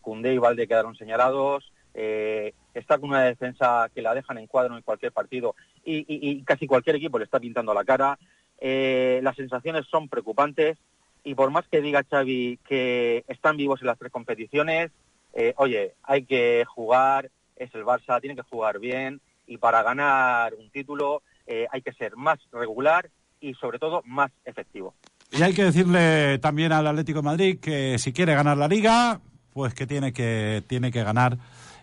Cundé 0.00 0.34
y 0.34 0.38
Valde 0.38 0.66
quedaron 0.66 0.96
señalados, 0.96 1.72
eh, 1.94 2.54
está 2.74 2.98
con 2.98 3.10
una 3.10 3.22
defensa 3.22 3.90
que 3.94 4.02
la 4.02 4.14
dejan 4.14 4.38
en 4.38 4.46
cuadro 4.46 4.76
en 4.76 4.82
cualquier 4.82 5.12
partido 5.12 5.54
y, 5.84 6.42
casi 6.44 6.66
cualquier 6.66 6.96
equipo 6.96 7.18
le 7.18 7.24
está 7.24 7.40
pintando 7.40 7.74
la 7.74 7.84
cara. 7.84 8.18
Eh, 8.58 9.20
las 9.22 9.36
sensaciones 9.36 9.86
son 9.90 10.08
preocupantes 10.08 10.78
y 11.24 11.34
por 11.34 11.50
más 11.50 11.66
que 11.68 11.80
diga 11.80 12.04
Xavi 12.08 12.58
que 12.66 13.24
están 13.28 13.56
vivos 13.56 13.80
en 13.80 13.88
las 13.88 13.98
tres 13.98 14.12
competiciones, 14.12 14.90
eh, 15.34 15.54
oye, 15.56 15.94
hay 16.02 16.24
que 16.24 16.64
jugar, 16.66 17.30
es 17.56 17.74
el 17.74 17.84
Barça, 17.84 18.20
tiene 18.20 18.36
que 18.36 18.42
jugar 18.42 18.78
bien 18.78 19.20
y 19.46 19.58
para 19.58 19.82
ganar 19.82 20.54
un 20.54 20.70
título 20.70 21.22
eh, 21.46 21.66
hay 21.70 21.82
que 21.82 21.92
ser 21.92 22.16
más 22.16 22.38
regular 22.52 23.10
y 23.40 23.54
sobre 23.54 23.78
todo 23.78 24.02
más 24.06 24.30
efectivo. 24.44 24.94
Y 25.32 25.42
hay 25.42 25.54
que 25.54 25.64
decirle 25.64 26.38
también 26.38 26.72
al 26.72 26.86
Atlético 26.86 27.20
de 27.20 27.24
Madrid 27.24 27.60
que 27.60 27.98
si 27.98 28.12
quiere 28.12 28.34
ganar 28.34 28.56
la 28.56 28.68
liga, 28.68 29.20
pues 29.52 29.74
que 29.74 29.86
tiene 29.86 30.12
que, 30.12 30.62
tiene 30.66 30.92
que 30.92 31.02
ganar 31.02 31.38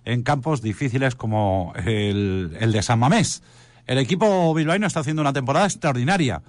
en 0.05 0.23
campos 0.23 0.61
difíciles 0.61 1.15
como 1.15 1.73
el, 1.75 2.57
el 2.59 2.71
de 2.71 2.81
San 2.81 2.99
Mamés. 2.99 3.43
El 3.87 3.97
equipo 3.97 4.53
bilbaíno 4.53 4.87
está 4.87 4.99
haciendo 4.99 5.21
una 5.21 5.33
temporada 5.33 5.65
extraordinaria, 5.65 6.41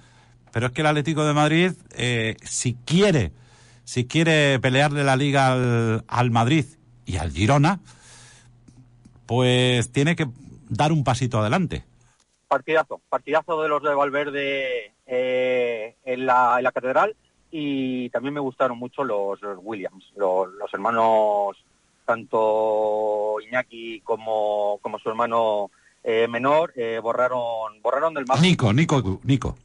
pero 0.51 0.67
es 0.67 0.71
que 0.73 0.81
el 0.81 0.87
Atlético 0.87 1.23
de 1.25 1.33
Madrid, 1.33 1.71
eh, 1.97 2.37
si 2.43 2.75
quiere, 2.85 3.31
si 3.83 4.05
quiere 4.05 4.59
pelearle 4.59 5.03
la 5.03 5.15
liga 5.15 5.53
al, 5.53 6.03
al 6.07 6.31
Madrid 6.31 6.65
y 7.05 7.17
al 7.17 7.31
Girona, 7.31 7.79
pues 9.25 9.91
tiene 9.91 10.15
que 10.15 10.27
dar 10.69 10.91
un 10.91 11.03
pasito 11.03 11.39
adelante. 11.39 11.83
Partidazo, 12.47 12.99
partidazo 13.09 13.61
de 13.61 13.69
los 13.69 13.81
de 13.81 13.93
Valverde 13.93 14.93
eh, 15.05 15.95
en, 16.03 16.25
la, 16.25 16.55
en, 16.57 16.63
la, 16.63 16.71
catedral 16.71 17.15
y 17.49 18.09
también 18.09 18.33
me 18.33 18.39
gustaron 18.39 18.77
mucho 18.77 19.03
los, 19.03 19.39
Williams, 19.59 20.11
los, 20.15 20.49
hermanos, 20.73 21.57
tanto 22.05 23.20
Iñaki 23.41 24.01
como, 24.01 24.79
como 24.81 24.99
su 24.99 25.09
hermano 25.09 25.71
eh, 26.03 26.27
menor, 26.27 26.73
eh, 26.75 26.99
borraron, 27.01 27.79
borraron 27.81 28.13
del 28.13 28.25
mapa. 28.25 28.41
Nico, 28.41 28.73
Nico, 28.73 29.19
Nico. 29.23 29.55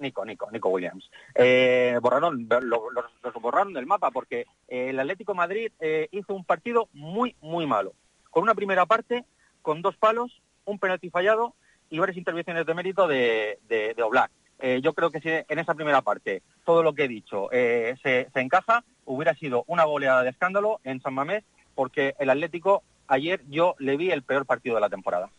Nico, 0.00 0.24
Nico, 0.24 0.50
Nico 0.50 0.68
Williams. 0.70 1.10
Eh, 1.34 1.96
borraron, 2.02 2.48
los 2.48 3.34
borraron 3.40 3.72
del 3.72 3.86
mapa 3.86 4.10
porque 4.10 4.46
el 4.66 4.98
Atlético 4.98 5.34
Madrid 5.34 5.70
hizo 6.10 6.34
un 6.34 6.44
partido 6.44 6.88
muy, 6.92 7.36
muy 7.42 7.66
malo. 7.66 7.92
Con 8.30 8.42
una 8.42 8.54
primera 8.54 8.86
parte, 8.86 9.24
con 9.62 9.82
dos 9.82 9.96
palos, 9.96 10.40
un 10.64 10.78
penalti 10.78 11.10
fallado 11.10 11.54
y 11.90 11.98
varias 11.98 12.16
intervenciones 12.16 12.64
de 12.64 12.74
mérito 12.74 13.06
de, 13.06 13.58
de, 13.68 13.92
de 13.94 14.02
Oblak. 14.02 14.30
yo 14.80 14.94
creo 14.94 15.10
que 15.10 15.20
si 15.20 15.28
en 15.28 15.58
esa 15.58 15.74
primera 15.74 16.00
parte 16.00 16.42
todo 16.64 16.82
lo 16.82 16.94
que 16.94 17.04
he 17.04 17.08
dicho 17.08 17.48
se, 17.50 17.96
se, 18.02 18.40
encaja, 18.40 18.82
hubiera 19.04 19.34
sido 19.34 19.64
una 19.66 19.84
goleada 19.84 20.22
de 20.22 20.30
escándalo 20.30 20.80
en 20.82 21.02
San 21.02 21.12
Mamés, 21.12 21.44
porque 21.74 22.14
el 22.18 22.30
Atlético 22.30 22.82
ayer 23.10 23.42
yo 23.48 23.74
le 23.78 23.96
vi 23.96 24.10
el 24.10 24.22
peor 24.22 24.46
partido 24.46 24.76
de 24.76 24.80
la 24.80 24.88
temporada. 24.88 25.30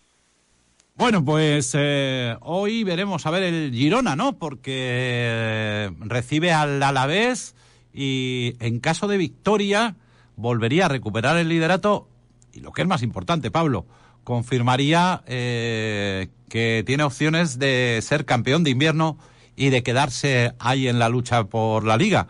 Bueno, 0.95 1.23
pues 1.23 1.71
eh, 1.73 2.35
hoy 2.41 2.83
veremos 2.83 3.25
a 3.25 3.31
ver 3.31 3.43
el 3.43 3.73
Girona, 3.73 4.15
¿no? 4.15 4.37
Porque 4.37 4.75
eh, 4.75 5.91
recibe 6.01 6.51
al 6.51 6.83
Alavés 6.83 7.55
y 7.93 8.55
en 8.59 8.79
caso 8.79 9.07
de 9.07 9.17
victoria 9.17 9.95
volvería 10.35 10.85
a 10.85 10.89
recuperar 10.89 11.37
el 11.37 11.49
liderato 11.49 12.07
y 12.53 12.59
lo 12.59 12.71
que 12.71 12.81
es 12.81 12.87
más 12.87 13.03
importante, 13.03 13.51
Pablo, 13.51 13.85
confirmaría 14.23 15.23
eh, 15.25 16.27
que 16.49 16.83
tiene 16.85 17.03
opciones 17.03 17.59
de 17.59 17.99
ser 18.01 18.25
campeón 18.25 18.63
de 18.63 18.71
invierno 18.71 19.17
y 19.55 19.69
de 19.69 19.83
quedarse 19.83 20.53
ahí 20.59 20.87
en 20.87 20.99
la 20.99 21.09
lucha 21.09 21.45
por 21.45 21.85
la 21.85 21.97
liga. 21.97 22.27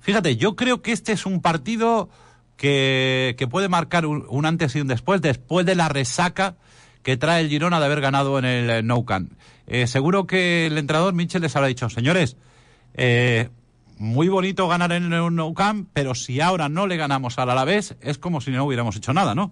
Fíjate, 0.00 0.36
yo 0.36 0.56
creo 0.56 0.82
que 0.82 0.92
este 0.92 1.12
es 1.12 1.26
un 1.26 1.40
partido 1.40 2.08
que, 2.62 3.48
puede 3.50 3.68
marcar 3.68 4.06
un, 4.06 4.46
antes 4.46 4.76
y 4.76 4.80
un 4.80 4.86
después, 4.86 5.20
después 5.20 5.66
de 5.66 5.74
la 5.74 5.88
resaca 5.88 6.54
que 7.02 7.16
trae 7.16 7.40
el 7.40 7.48
Girona 7.48 7.80
de 7.80 7.86
haber 7.86 8.00
ganado 8.00 8.38
en 8.38 8.44
el 8.44 8.70
eh, 8.70 8.82
Nou 8.84 9.04
Camp. 9.04 9.32
Eh, 9.66 9.88
seguro 9.88 10.28
que 10.28 10.66
el 10.66 10.78
entrenador 10.78 11.12
Michel 11.12 11.42
les 11.42 11.56
habrá 11.56 11.66
dicho, 11.66 11.90
señores, 11.90 12.36
eh, 12.94 13.48
muy 13.98 14.28
bonito 14.28 14.68
ganar 14.68 14.92
en 14.92 15.12
el 15.12 15.34
Nou 15.34 15.54
Camp, 15.54 15.88
pero 15.92 16.14
si 16.14 16.40
ahora 16.40 16.68
no 16.68 16.86
le 16.86 16.96
ganamos 16.96 17.36
al 17.40 17.50
Alavés, 17.50 17.96
es 18.00 18.18
como 18.18 18.40
si 18.40 18.52
no 18.52 18.64
hubiéramos 18.64 18.94
hecho 18.94 19.12
nada, 19.12 19.34
¿no? 19.34 19.50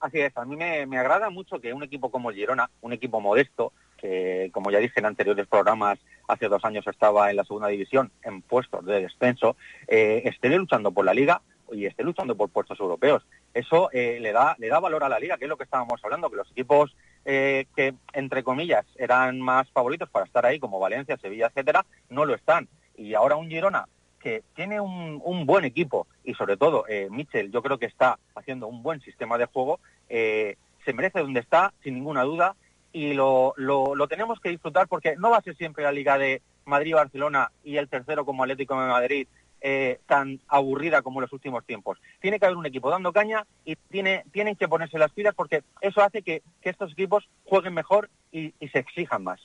Así 0.00 0.20
es, 0.20 0.36
a 0.36 0.44
mí 0.44 0.54
me, 0.54 0.84
me 0.84 0.98
agrada 0.98 1.30
mucho 1.30 1.58
que 1.58 1.72
un 1.72 1.82
equipo 1.82 2.10
como 2.10 2.28
el 2.28 2.36
Girona, 2.36 2.68
un 2.82 2.92
equipo 2.92 3.22
modesto, 3.22 3.72
que 3.96 4.50
como 4.52 4.70
ya 4.70 4.80
dije 4.80 5.00
en 5.00 5.06
anteriores 5.06 5.46
programas, 5.46 5.98
hace 6.28 6.48
dos 6.48 6.62
años 6.66 6.86
estaba 6.86 7.30
en 7.30 7.36
la 7.36 7.44
segunda 7.44 7.68
división, 7.68 8.12
en 8.22 8.42
puestos 8.42 8.84
de 8.84 9.00
descenso, 9.00 9.56
eh, 9.88 10.20
esté 10.26 10.50
luchando 10.50 10.92
por 10.92 11.06
la 11.06 11.14
liga 11.14 11.40
y 11.72 11.86
esté 11.86 12.02
luchando 12.02 12.36
por 12.36 12.50
puestos 12.50 12.78
europeos 12.78 13.24
eso 13.54 13.88
eh, 13.92 14.18
le, 14.20 14.32
da, 14.32 14.56
le 14.58 14.68
da 14.68 14.80
valor 14.80 15.04
a 15.04 15.08
la 15.08 15.20
liga, 15.20 15.38
que 15.38 15.44
es 15.44 15.48
lo 15.48 15.56
que 15.56 15.64
estábamos 15.64 16.04
hablando, 16.04 16.28
que 16.28 16.36
los 16.36 16.50
equipos 16.50 16.94
eh, 17.24 17.66
que, 17.74 17.94
entre 18.12 18.42
comillas, 18.42 18.84
eran 18.96 19.40
más 19.40 19.70
favoritos 19.70 20.10
para 20.10 20.26
estar 20.26 20.44
ahí, 20.44 20.58
como 20.58 20.80
Valencia, 20.80 21.16
Sevilla, 21.16 21.46
etcétera, 21.46 21.86
no 22.10 22.24
lo 22.24 22.34
están. 22.34 22.68
Y 22.96 23.14
ahora 23.14 23.36
un 23.36 23.48
Girona 23.48 23.86
que 24.18 24.42
tiene 24.54 24.80
un, 24.80 25.20
un 25.22 25.46
buen 25.46 25.64
equipo 25.64 26.06
y 26.24 26.34
sobre 26.34 26.56
todo 26.56 26.86
eh, 26.88 27.08
Mitchell 27.10 27.52
yo 27.52 27.62
creo 27.62 27.78
que 27.78 27.86
está 27.86 28.18
haciendo 28.34 28.66
un 28.66 28.82
buen 28.82 29.00
sistema 29.00 29.38
de 29.38 29.44
juego, 29.46 29.80
eh, 30.08 30.56
se 30.84 30.92
merece 30.92 31.20
donde 31.20 31.40
está, 31.40 31.72
sin 31.82 31.94
ninguna 31.94 32.22
duda, 32.22 32.56
y 32.92 33.12
lo, 33.12 33.54
lo, 33.56 33.94
lo 33.94 34.08
tenemos 34.08 34.40
que 34.40 34.48
disfrutar 34.48 34.88
porque 34.88 35.16
no 35.16 35.30
va 35.30 35.38
a 35.38 35.42
ser 35.42 35.56
siempre 35.56 35.84
la 35.84 35.92
liga 35.92 36.16
de 36.16 36.42
Madrid-Barcelona 36.64 37.50
y 37.64 37.76
el 37.76 37.88
tercero 37.88 38.24
como 38.24 38.42
Atlético 38.42 38.80
de 38.80 38.88
Madrid 38.88 39.28
eh, 39.66 39.98
tan 40.06 40.40
aburrida 40.46 41.00
como 41.00 41.20
en 41.20 41.22
los 41.22 41.32
últimos 41.32 41.64
tiempos. 41.64 41.98
Tiene 42.20 42.38
que 42.38 42.44
haber 42.44 42.58
un 42.58 42.66
equipo 42.66 42.90
dando 42.90 43.14
caña 43.14 43.46
y 43.64 43.76
tiene, 43.76 44.22
tienen 44.30 44.56
que 44.56 44.68
ponerse 44.68 44.98
las 44.98 45.10
pilas 45.10 45.34
porque 45.34 45.62
eso 45.80 46.02
hace 46.02 46.20
que, 46.20 46.42
estos 46.60 46.92
equipos 46.92 47.24
jueguen 47.44 47.72
mejor 47.72 48.10
y, 48.30 48.52
y 48.60 48.68
se 48.68 48.80
exijan 48.80 49.24
más. 49.24 49.40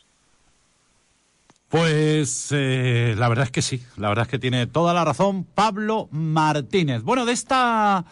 Pues 1.70 2.50
eh, 2.52 3.16
la 3.18 3.30
verdad 3.30 3.46
es 3.46 3.52
que 3.52 3.62
sí, 3.62 3.82
la 3.96 4.10
verdad 4.10 4.24
es 4.24 4.30
que 4.30 4.40
tiene 4.40 4.68
toda 4.68 4.94
la 4.94 5.06
razón 5.06 5.46
Pablo 5.46 6.10
Martínez. 6.12 7.04
Bueno, 7.04 7.26
de 7.26 7.32
esta 7.32 8.04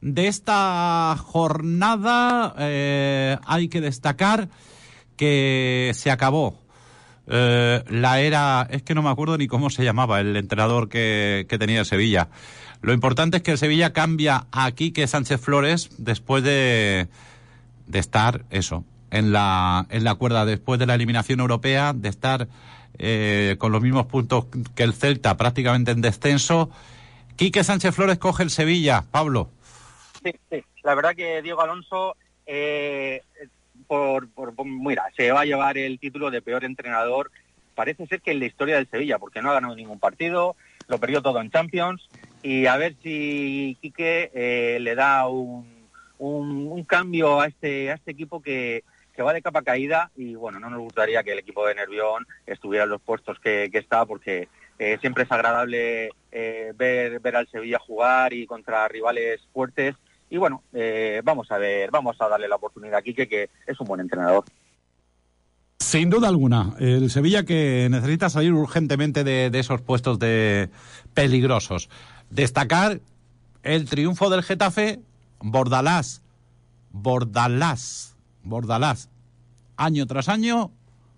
de 0.00 0.26
esta 0.26 1.14
jornada 1.16 2.56
eh, 2.58 3.36
hay 3.46 3.68
que 3.68 3.80
destacar 3.80 4.48
que 5.16 5.92
se 5.94 6.10
acabó 6.10 6.61
eh, 7.26 7.82
la 7.88 8.20
era, 8.20 8.66
es 8.70 8.82
que 8.82 8.94
no 8.94 9.02
me 9.02 9.10
acuerdo 9.10 9.38
ni 9.38 9.46
cómo 9.46 9.70
se 9.70 9.84
llamaba 9.84 10.20
el 10.20 10.36
entrenador 10.36 10.88
que, 10.88 11.46
que 11.48 11.58
tenía 11.58 11.84
Sevilla. 11.84 12.28
Lo 12.80 12.92
importante 12.92 13.36
es 13.36 13.42
que 13.42 13.52
el 13.52 13.58
Sevilla 13.58 13.92
cambia 13.92 14.46
a 14.50 14.70
Quique 14.72 15.06
Sánchez 15.06 15.40
Flores 15.40 15.90
después 15.98 16.42
de, 16.42 17.08
de 17.86 17.98
estar, 17.98 18.44
eso, 18.50 18.84
en 19.10 19.32
la, 19.32 19.86
en 19.90 20.04
la 20.04 20.14
cuerda, 20.16 20.44
después 20.44 20.80
de 20.80 20.86
la 20.86 20.94
eliminación 20.94 21.40
europea, 21.40 21.92
de 21.92 22.08
estar 22.08 22.48
eh, 22.98 23.56
con 23.58 23.70
los 23.70 23.82
mismos 23.82 24.06
puntos 24.06 24.46
que 24.74 24.82
el 24.82 24.94
Celta, 24.94 25.36
prácticamente 25.36 25.92
en 25.92 26.00
descenso. 26.00 26.70
Quique 27.36 27.62
Sánchez 27.64 27.94
Flores 27.94 28.18
coge 28.18 28.42
el 28.42 28.50
Sevilla, 28.50 29.04
Pablo. 29.10 29.48
Sí, 30.22 30.32
sí. 30.50 30.64
La 30.82 30.94
verdad 30.94 31.14
que 31.14 31.40
Diego 31.42 31.60
Alonso 31.60 32.16
eh, 32.46 33.22
por, 33.86 34.28
por, 34.30 34.54
mira, 34.64 35.04
se 35.16 35.30
va 35.32 35.40
a 35.40 35.44
llevar 35.44 35.78
el 35.78 35.98
título 35.98 36.30
de 36.30 36.42
peor 36.42 36.64
entrenador, 36.64 37.30
parece 37.74 38.06
ser 38.06 38.20
que 38.20 38.32
en 38.32 38.40
la 38.40 38.46
historia 38.46 38.76
del 38.76 38.88
Sevilla, 38.88 39.18
porque 39.18 39.42
no 39.42 39.50
ha 39.50 39.54
ganado 39.54 39.74
ningún 39.74 39.98
partido, 39.98 40.56
lo 40.88 40.98
perdió 40.98 41.22
todo 41.22 41.40
en 41.40 41.50
Champions, 41.50 42.08
y 42.42 42.66
a 42.66 42.76
ver 42.76 42.96
si 43.02 43.76
Quique 43.80 44.30
eh, 44.34 44.78
le 44.80 44.94
da 44.94 45.28
un, 45.28 45.66
un, 46.18 46.84
cambio 46.84 47.40
a 47.40 47.46
este, 47.46 47.90
a 47.90 47.94
este 47.94 48.10
equipo 48.10 48.42
que, 48.42 48.84
que 49.14 49.22
va 49.22 49.32
de 49.32 49.42
capa 49.42 49.62
caída, 49.62 50.10
y 50.16 50.34
bueno, 50.34 50.60
no 50.60 50.70
nos 50.70 50.80
gustaría 50.80 51.22
que 51.22 51.32
el 51.32 51.38
equipo 51.38 51.66
de 51.66 51.74
Nervión 51.74 52.26
estuviera 52.46 52.84
en 52.84 52.90
los 52.90 53.00
puestos 53.00 53.38
que, 53.38 53.68
que 53.70 53.78
está, 53.78 54.04
porque 54.06 54.48
eh, 54.78 54.98
siempre 55.00 55.24
es 55.24 55.32
agradable 55.32 56.10
eh, 56.32 56.72
ver, 56.74 57.20
ver 57.20 57.36
al 57.36 57.48
Sevilla 57.48 57.78
jugar 57.78 58.32
y 58.32 58.46
contra 58.46 58.88
rivales 58.88 59.40
fuertes, 59.52 59.94
y 60.32 60.38
bueno, 60.38 60.62
eh, 60.72 61.20
vamos 61.22 61.52
a 61.52 61.58
ver, 61.58 61.90
vamos 61.90 62.16
a 62.18 62.26
darle 62.26 62.48
la 62.48 62.56
oportunidad 62.56 62.96
a 62.96 63.02
Quique, 63.02 63.28
que 63.28 63.50
es 63.66 63.78
un 63.78 63.86
buen 63.86 64.00
entrenador. 64.00 64.44
Sin 65.78 66.08
duda 66.08 66.28
alguna, 66.28 66.74
el 66.78 67.10
Sevilla 67.10 67.44
que 67.44 67.86
necesita 67.90 68.30
salir 68.30 68.54
urgentemente 68.54 69.24
de, 69.24 69.50
de 69.50 69.58
esos 69.58 69.82
puestos 69.82 70.18
de 70.18 70.70
peligrosos. 71.12 71.90
Destacar 72.30 73.00
el 73.62 73.84
triunfo 73.84 74.30
del 74.30 74.42
Getafe, 74.42 75.00
Bordalás, 75.40 76.22
Bordalás, 76.92 78.16
Bordalás, 78.42 79.10
año 79.76 80.06
tras 80.06 80.30
año, 80.30 80.70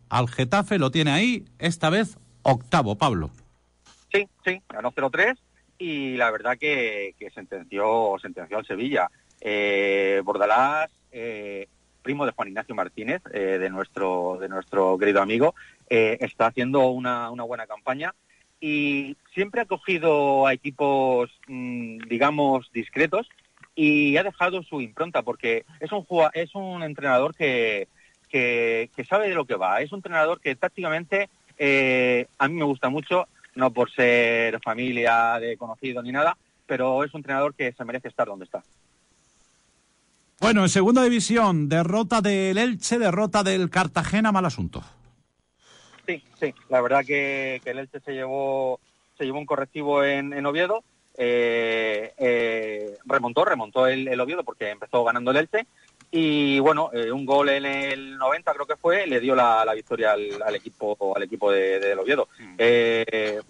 al 0.09 0.28
Getafe 0.28 0.76
lo 0.80 0.90
tiene 0.90 1.12
ahí, 1.12 1.44
esta 1.61 1.88
vez 1.88 2.18
octavo, 2.42 2.97
Pablo. 2.97 3.30
Sí, 4.12 4.26
sí, 4.44 4.61
ganó 4.68 4.90
0-3 4.90 5.37
y 5.85 6.17
la 6.17 6.31
verdad 6.31 6.57
que, 6.57 7.14
que 7.19 7.31
sentenció, 7.31 8.17
sentenció 8.23 8.57
al 8.57 8.64
Sevilla. 8.64 9.11
Eh, 9.38 10.23
Bordalás, 10.25 10.91
eh, 11.12 11.69
primo 12.00 12.25
de 12.25 12.33
Juan 12.33 12.49
Ignacio 12.49 12.75
Martínez, 12.75 13.21
eh, 13.35 13.59
de, 13.59 13.69
nuestro, 13.69 14.38
de 14.41 14.49
nuestro 14.49 14.97
querido 14.97 15.21
amigo, 15.21 15.55
está 15.87 16.47
haciendo 16.47 16.87
una, 16.87 17.31
una 17.31 17.43
buena 17.43 17.67
campaña 17.67 18.14
y 18.59 19.19
siempre 19.35 19.61
ha 19.61 19.67
cogido 19.67 20.47
a 20.47 20.55
equipos, 20.55 21.31
mmm, 21.49 21.99
digamos, 22.09 22.73
discretos 22.73 23.29
y 23.75 24.17
ha 24.17 24.23
dejado 24.23 24.62
su 24.62 24.81
impronta 24.81 25.21
porque 25.21 25.67
es 25.81 25.93
un, 25.93 26.07
es 26.33 26.55
un 26.55 26.83
entrenador 26.83 27.35
que, 27.35 27.88
que, 28.31 28.88
sabe 29.07 29.29
de 29.29 29.35
lo 29.35 29.45
que 29.45 29.57
va. 29.57 29.83
Es 29.83 29.93
un 29.93 29.99
entrenador 29.99 30.41
que 30.41 30.57
tácticamente 30.57 31.29
a 32.38 32.49
mí 32.49 32.55
me 32.55 32.64
gusta 32.64 32.88
mucho 32.88 33.29
no 33.55 33.73
por 33.73 33.91
ser 33.91 34.61
familia 34.61 35.39
de 35.41 35.57
conocido 35.57 36.03
ni 36.03 36.13
nada, 36.13 36.37
pero 36.67 37.05
es 37.05 37.13
un 37.15 37.19
entrenador 37.19 37.55
que 37.55 37.73
se 37.73 37.85
merece 37.85 38.09
estar 38.09 38.27
donde 38.27 38.47
está. 38.47 38.63
Bueno, 40.41 40.63
en 40.63 40.69
segunda 40.69 41.03
división, 41.03 41.69
derrota 41.69 42.21
del 42.21 42.59
Elche, 42.59 42.99
derrota 42.99 43.43
del 43.43 43.71
Cartagena, 43.71 44.33
mal 44.33 44.45
asunto. 44.45 44.83
Sí, 46.07 46.23
sí, 46.39 46.55
la 46.69 46.81
verdad 46.83 47.05
que, 47.07 47.61
que 47.65 47.71
el 47.71 47.79
Elche 47.79 48.01
se 48.01 48.13
llevó, 48.13 48.81
se 49.17 49.25
llevó 49.25 49.39
un 49.39 49.47
correctivo 49.47 50.05
en, 50.05 50.33
en 50.33 50.45
Oviedo, 50.45 50.85
eh, 51.17 52.13
eh, 52.19 52.99
remontó, 53.05 53.45
remontó 53.45 53.87
el, 53.87 54.09
el, 54.09 54.21
Oviedo 54.21 54.43
porque 54.43 54.71
empezó 54.71 55.05
ganando 55.05 55.31
el 55.31 55.39
Elche 55.39 55.67
y 56.16 56.61
bueno, 56.61 56.90
eh, 56.92 57.11
un 57.11 57.26
gol 57.26 57.49
en 57.49 57.66
el 57.66 58.16
90 58.16 58.52
creo 58.52 58.66
que 58.66 58.76
fue, 58.76 59.04
le 59.04 59.18
dio 59.18 59.35
la, 59.35 59.64
la 59.64 59.75
victoria 59.75 60.12
al, 60.12 60.40
al, 60.47 60.54
equipo 60.54 61.12
al 61.16 61.25
equipo 61.25 61.50
de, 61.50 61.80
de, 61.80 61.94
Oviedo. 61.94 62.28
Mm. 62.38 62.54
Eh, 62.56 63.40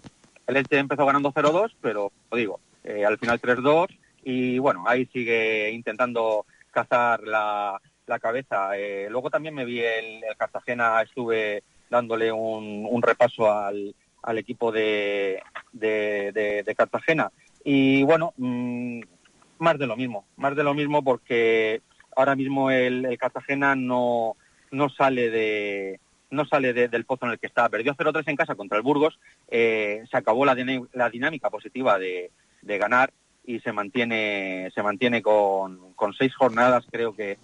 el 0.47 0.57
Elche 0.57 0.79
empezó 0.79 1.05
ganando 1.05 1.31
0-2, 1.31 1.75
pero 1.79 2.11
lo 2.31 2.35
digo, 2.35 2.59
eh, 2.83 3.05
al 3.05 3.19
final 3.19 3.39
3-2 3.39 3.95
y 4.23 4.57
bueno, 4.57 4.83
ahí 4.87 5.05
sigue 5.13 5.69
intentando 5.73 6.47
cazar 6.71 7.21
la, 7.21 7.79
la 8.07 8.17
cabeza. 8.17 8.71
luego 9.09 9.29
también 9.29 9.53
me 9.53 9.63
vi 9.63 9.81
el, 9.81 10.23
Cartagena, 10.35 11.03
estuve 11.03 11.61
dándole 11.91 12.31
un, 12.31 12.99
repaso 13.03 13.51
al, 13.51 13.93
equipo 14.39 14.71
de, 14.71 15.39
de, 15.71 16.73
Cartagena. 16.75 17.31
Y 17.63 18.01
bueno, 18.01 18.33
mm, 18.37 19.01
más 19.59 19.77
de 19.77 19.85
lo 19.85 19.95
mismo, 19.95 20.25
más 20.35 20.55
de 20.55 20.63
lo 20.63 20.73
mismo 20.73 21.03
porque 21.03 21.83
ahora 22.15 22.35
mismo 22.35 22.71
el, 22.71 23.17
Cartagena 23.17 23.75
no, 23.75 24.35
no 24.71 24.89
sale 24.89 25.29
de 25.29 25.99
no 26.31 26.45
sale 26.45 26.73
del 26.73 27.05
pozo 27.05 27.25
en 27.25 27.33
el 27.33 27.39
que 27.39 27.47
está. 27.47 27.69
Perdió 27.69 27.93
0-3 27.95 28.23
en 28.27 28.35
casa 28.35 28.55
contra 28.55 28.77
el 28.77 28.83
Burgos, 28.83 29.19
eh, 29.47 30.03
se 30.09 30.17
acabó 30.17 30.43
la, 30.43 30.55
la 30.93 31.09
dinámica 31.09 31.49
positiva 31.49 31.97
de, 31.97 32.31
de, 32.61 32.77
ganar 32.77 33.13
y 33.45 33.59
se 33.59 33.71
mantiene 33.71 34.69
se 34.73 34.83
mantiene 34.83 35.21
con, 35.21 35.93
con 35.93 36.13
seis 36.13 36.35
jornadas 36.35 36.85
creo 36.91 37.15
que, 37.15 37.37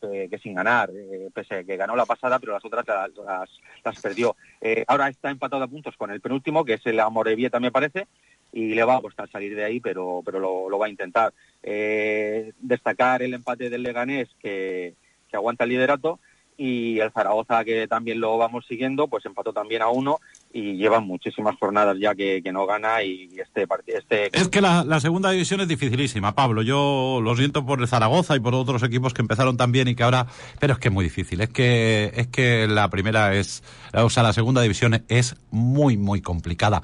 que, 0.00 0.38
sin 0.42 0.54
ganar, 0.54 0.90
eh, 0.90 1.28
pese 1.34 1.56
a 1.56 1.64
que 1.64 1.76
ganó 1.76 1.96
la 1.96 2.06
pasada, 2.06 2.38
pero 2.38 2.52
las 2.52 2.64
otras 2.64 2.86
las, 2.86 3.50
las, 3.84 4.00
perdió. 4.00 4.36
Eh, 4.60 4.84
ahora 4.86 5.08
está 5.08 5.30
empatado 5.30 5.62
a 5.62 5.68
puntos 5.68 5.96
con 5.96 6.10
el 6.10 6.20
penúltimo, 6.20 6.64
que 6.64 6.74
es 6.74 6.86
el 6.86 7.00
Amorebieta, 7.00 7.60
me 7.60 7.72
parece, 7.72 8.06
y 8.52 8.74
le 8.74 8.84
va 8.84 8.96
a 8.96 9.00
costar 9.00 9.30
salir 9.30 9.54
de 9.54 9.64
ahí, 9.64 9.80
pero, 9.80 10.22
pero 10.24 10.38
lo, 10.38 10.78
va 10.78 10.86
a 10.86 10.90
intentar. 10.90 11.32
Eh, 11.62 12.52
destacar 12.60 13.22
el 13.22 13.34
empate 13.34 13.70
del 13.70 13.82
Leganés, 13.82 14.28
que, 14.40 14.94
que 15.28 15.36
aguanta 15.36 15.64
el 15.64 15.70
liderato, 15.70 16.20
y 16.58 16.98
el 16.98 17.12
Zaragoza, 17.12 17.64
que 17.64 17.86
también 17.86 18.20
lo 18.20 18.36
vamos 18.36 18.66
siguiendo, 18.66 19.06
pues 19.06 19.24
empató 19.24 19.52
también 19.52 19.80
a 19.80 19.88
uno 19.88 20.18
y 20.52 20.76
llevan 20.76 21.06
muchísimas 21.06 21.56
jornadas 21.56 21.96
ya 22.00 22.16
que, 22.16 22.42
no 22.52 22.66
gana 22.66 23.02
y 23.04 23.30
este 23.38 23.66
partido... 23.68 23.98
Este... 23.98 24.36
Es 24.36 24.48
que 24.48 24.60
la, 24.60 25.00
segunda 25.00 25.30
división 25.30 25.60
es 25.60 25.68
dificilísima, 25.68 26.34
Pablo. 26.34 26.62
Yo 26.62 27.20
lo 27.22 27.36
siento 27.36 27.64
por 27.64 27.80
el 27.80 27.86
Zaragoza 27.86 28.34
y 28.34 28.40
por 28.40 28.54
otros 28.54 28.82
equipos 28.82 29.14
que 29.14 29.22
empezaron 29.22 29.56
tan 29.56 29.70
bien 29.70 29.86
y 29.86 29.94
que 29.94 30.02
ahora... 30.02 30.26
Pero 30.58 30.72
es 30.72 30.78
que 30.80 30.88
es 30.88 30.94
muy 30.94 31.04
difícil. 31.04 31.40
Es 31.42 31.50
que, 31.50 32.10
es 32.16 32.26
que 32.26 32.66
la 32.66 32.88
primera 32.90 33.34
es... 33.34 33.62
O 33.94 34.10
sea, 34.10 34.24
la 34.24 34.32
segunda 34.32 34.60
división 34.60 35.04
es 35.08 35.36
muy, 35.50 35.96
muy 35.96 36.22
complicada. 36.22 36.82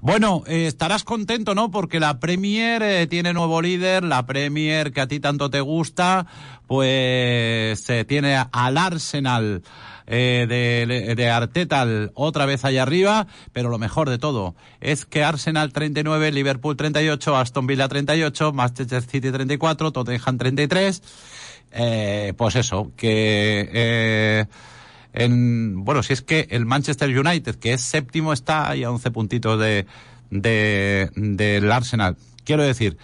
Bueno, 0.00 0.42
eh, 0.48 0.66
estarás 0.66 1.04
contento, 1.04 1.54
¿no? 1.54 1.70
Porque 1.70 2.00
la 2.00 2.18
Premier 2.18 2.82
eh, 2.82 3.06
tiene 3.06 3.32
nuevo 3.32 3.62
líder, 3.62 4.02
la 4.02 4.26
Premier 4.26 4.92
que 4.92 5.00
a 5.00 5.06
ti 5.06 5.20
tanto 5.20 5.48
te 5.48 5.60
gusta, 5.60 6.26
pues 6.72 7.80
se 7.80 8.06
tiene 8.06 8.34
al 8.50 8.78
Arsenal 8.78 9.62
eh, 10.06 10.46
de, 10.48 11.14
de, 11.14 11.28
Arteta 11.28 11.86
otra 12.14 12.46
vez 12.46 12.64
allá 12.64 12.80
arriba, 12.80 13.26
pero 13.52 13.68
lo 13.68 13.76
mejor 13.76 14.08
de 14.08 14.16
todo 14.16 14.54
es 14.80 15.04
que 15.04 15.22
Arsenal 15.22 15.74
39, 15.74 16.32
Liverpool 16.32 16.74
38, 16.74 17.36
Aston 17.36 17.66
Villa 17.66 17.88
38, 17.88 18.54
Manchester 18.54 19.02
City 19.02 19.30
34, 19.30 19.92
Tottenham 19.92 20.38
33. 20.38 21.02
Eh, 21.72 22.32
pues 22.38 22.56
eso, 22.56 22.90
que 22.96 23.68
eh, 23.70 24.46
en, 25.12 25.84
bueno, 25.84 26.02
si 26.02 26.14
es 26.14 26.22
que 26.22 26.46
el 26.48 26.64
Manchester 26.64 27.10
United, 27.10 27.56
que 27.56 27.74
es 27.74 27.82
séptimo, 27.82 28.32
está 28.32 28.70
ahí 28.70 28.82
a 28.82 28.90
11 28.90 29.10
puntitos 29.10 29.60
de, 29.60 29.84
de, 30.30 31.10
del 31.16 31.70
Arsenal. 31.70 32.16
Quiero 32.44 32.62
decir, 32.62 32.96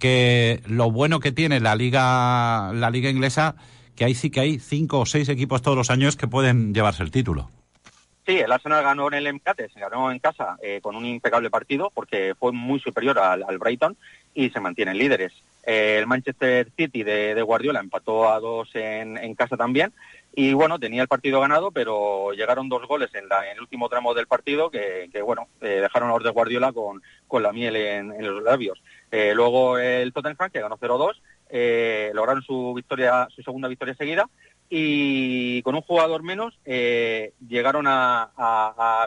que 0.00 0.60
lo 0.66 0.90
bueno 0.90 1.20
que 1.20 1.30
tiene 1.30 1.60
la 1.60 1.76
liga, 1.76 2.72
la 2.72 2.90
liga 2.90 3.08
inglesa, 3.08 3.54
que 3.94 4.04
ahí 4.04 4.14
sí 4.14 4.30
que 4.30 4.40
hay 4.40 4.58
cinco 4.58 4.98
o 4.98 5.06
seis 5.06 5.28
equipos 5.28 5.62
todos 5.62 5.76
los 5.76 5.90
años 5.90 6.16
que 6.16 6.26
pueden 6.26 6.74
llevarse 6.74 7.04
el 7.04 7.12
título. 7.12 7.48
Sí, 8.26 8.38
el 8.38 8.52
Arsenal 8.52 8.82
ganó 8.82 9.08
en 9.08 9.14
el 9.14 9.26
empate, 9.26 9.68
se 9.70 9.80
ganó 9.80 10.10
en 10.10 10.18
casa 10.18 10.56
eh, 10.62 10.80
con 10.82 10.94
un 10.94 11.06
impecable 11.06 11.50
partido 11.50 11.90
porque 11.94 12.34
fue 12.38 12.52
muy 12.52 12.78
superior 12.80 13.18
al, 13.18 13.58
Brighton 13.58 13.96
y 14.34 14.50
se 14.50 14.60
mantienen 14.60 14.98
líderes. 14.98 15.32
Eh, 15.64 15.96
el 15.98 16.06
Manchester 16.06 16.70
City 16.76 17.02
de, 17.02 17.40
Guardiola 17.42 17.80
empató 17.80 18.30
a 18.30 18.40
dos 18.40 18.70
en, 18.74 19.34
casa 19.34 19.56
también 19.56 19.92
y 20.34 20.52
bueno, 20.52 20.78
tenía 20.78 21.02
el 21.02 21.08
partido 21.08 21.40
ganado, 21.40 21.70
pero 21.70 22.32
llegaron 22.32 22.68
dos 22.68 22.86
goles 22.86 23.10
en, 23.14 23.24
el 23.24 23.60
último 23.60 23.88
tramo 23.88 24.14
del 24.14 24.26
partido 24.26 24.70
que, 24.70 25.10
bueno, 25.24 25.48
eh, 25.60 25.80
dejaron 25.80 26.10
a 26.10 26.14
los 26.14 26.24
de 26.24 26.30
Guardiola 26.30 26.72
con, 26.72 27.02
con 27.26 27.42
la 27.42 27.52
miel 27.52 27.76
en 27.76 28.24
los 28.24 28.42
labios. 28.42 28.80
Eh, 29.10 29.32
luego 29.34 29.78
el 29.78 30.12
Tottenham, 30.12 30.50
que 30.50 30.60
ganó 30.60 30.78
0-2, 30.78 31.14
eh, 31.48 32.12
lograron 32.14 32.42
su 32.42 32.80
segunda 33.44 33.68
victoria 33.68 33.94
seguida 33.94 34.28
y 34.68 35.62
con 35.62 35.74
un 35.74 35.80
jugador 35.80 36.22
menos 36.22 36.56
eh, 36.64 37.32
llegaron 37.46 37.86
a, 37.88 38.30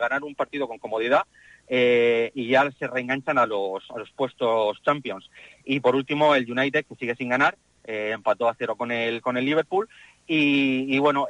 ganar 0.01 0.23
un 0.23 0.35
partido 0.35 0.67
con 0.67 0.77
comodidad 0.77 1.23
y 1.69 2.47
ya 2.47 2.69
se 2.77 2.87
reenganchan 2.87 3.37
a 3.37 3.45
los, 3.45 3.83
puestos 4.15 4.81
champions. 4.83 5.29
Y 5.63 5.79
por 5.79 5.95
último 5.95 6.35
el 6.35 6.51
United, 6.51 6.85
que 6.85 6.95
sigue 6.95 7.15
sin 7.15 7.29
ganar, 7.29 7.57
empató 7.85 8.49
a 8.49 8.55
cero 8.57 8.75
con 8.75 8.91
el, 8.91 9.21
Liverpool 9.35 9.87
y, 10.27 10.99
bueno, 10.99 11.27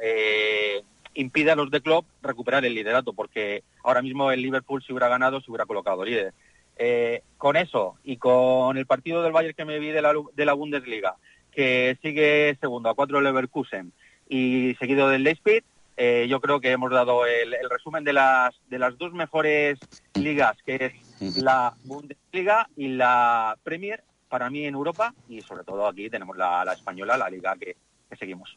impide 1.14 1.52
a 1.52 1.56
los 1.56 1.70
de 1.70 1.80
club 1.80 2.04
recuperar 2.22 2.64
el 2.64 2.74
liderato 2.74 3.12
porque 3.12 3.62
ahora 3.84 4.02
mismo 4.02 4.32
el 4.32 4.42
Liverpool 4.42 4.82
si 4.82 4.92
hubiera 4.92 5.08
ganado 5.08 5.40
se 5.40 5.50
hubiera 5.50 5.66
colocado 5.66 6.04
líder. 6.04 6.34
Eh, 6.76 7.22
con 7.38 7.56
eso 7.56 7.96
y 8.02 8.16
con 8.16 8.76
el 8.76 8.86
partido 8.86 9.22
del 9.22 9.32
Bayern 9.32 9.54
que 9.54 9.64
me 9.64 9.78
vi 9.78 9.90
de 9.90 10.02
la, 10.02 10.12
de 10.34 10.44
la 10.44 10.54
Bundesliga, 10.54 11.16
que 11.52 11.96
sigue 12.02 12.56
segundo 12.60 12.88
a 12.88 12.94
cuatro 12.94 13.20
Leverkusen 13.20 13.92
y 14.28 14.74
seguido 14.80 15.08
del 15.08 15.22
Leipzig, 15.22 15.62
eh, 15.96 16.26
yo 16.28 16.40
creo 16.40 16.60
que 16.60 16.72
hemos 16.72 16.90
dado 16.90 17.26
el, 17.26 17.54
resumen 17.70 18.02
de 18.02 18.12
las, 18.12 18.54
de 18.68 18.78
las 18.78 18.98
dos 18.98 19.12
mejores 19.12 19.78
ligas, 20.14 20.56
que 20.66 20.92
es 21.20 21.36
la 21.36 21.74
Bundesliga 21.84 22.68
y 22.76 22.88
la 22.88 23.56
Premier, 23.62 24.02
para 24.28 24.50
mí 24.50 24.64
en 24.64 24.74
Europa, 24.74 25.14
y 25.28 25.40
sobre 25.42 25.62
todo 25.62 25.86
aquí 25.86 26.10
tenemos 26.10 26.36
la, 26.36 26.64
española, 26.72 27.16
la 27.16 27.30
liga 27.30 27.54
que 27.56 27.76
seguimos. 28.18 28.56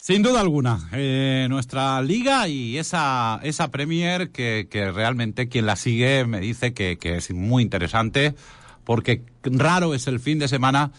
Sin 0.00 0.22
duda 0.22 0.40
alguna, 0.40 0.88
eh, 0.92 1.48
nuestra 1.50 2.00
liga 2.00 2.48
y 2.48 2.78
esa, 2.78 3.40
esa 3.42 3.70
Premier 3.70 4.30
que, 4.30 4.68
que, 4.70 4.90
realmente 4.90 5.48
quien 5.48 5.66
la 5.66 5.76
sigue 5.76 6.24
me 6.24 6.40
dice 6.40 6.72
que, 6.72 6.98
que, 6.98 7.16
es 7.16 7.30
muy 7.32 7.62
interesante 7.62 8.34
porque 8.84 9.22
raro 9.42 9.94
es 9.94 10.06
el 10.06 10.20
fin 10.20 10.38
de 10.38 10.48
semana 10.48 10.92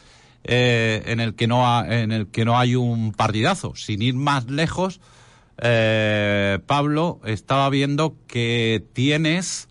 eh, 0.44 1.02
en, 1.08 1.22
el 1.22 1.34
que 1.34 1.48
no 1.48 1.68
ha, 1.68 1.88
en 2.02 2.12
el 2.12 2.28
que 2.28 2.46
no 2.46 2.60
hay 2.60 2.76
un 2.76 3.14
partidazo. 3.14 3.74
Sin 3.76 4.02
ir 4.02 4.16
más 4.16 4.50
lejos, 4.50 5.00
eh, 5.58 6.60
Pablo, 6.68 7.20
estaba 7.24 7.70
viendo 7.70 8.16
que 8.28 8.86
tienes 8.94 9.70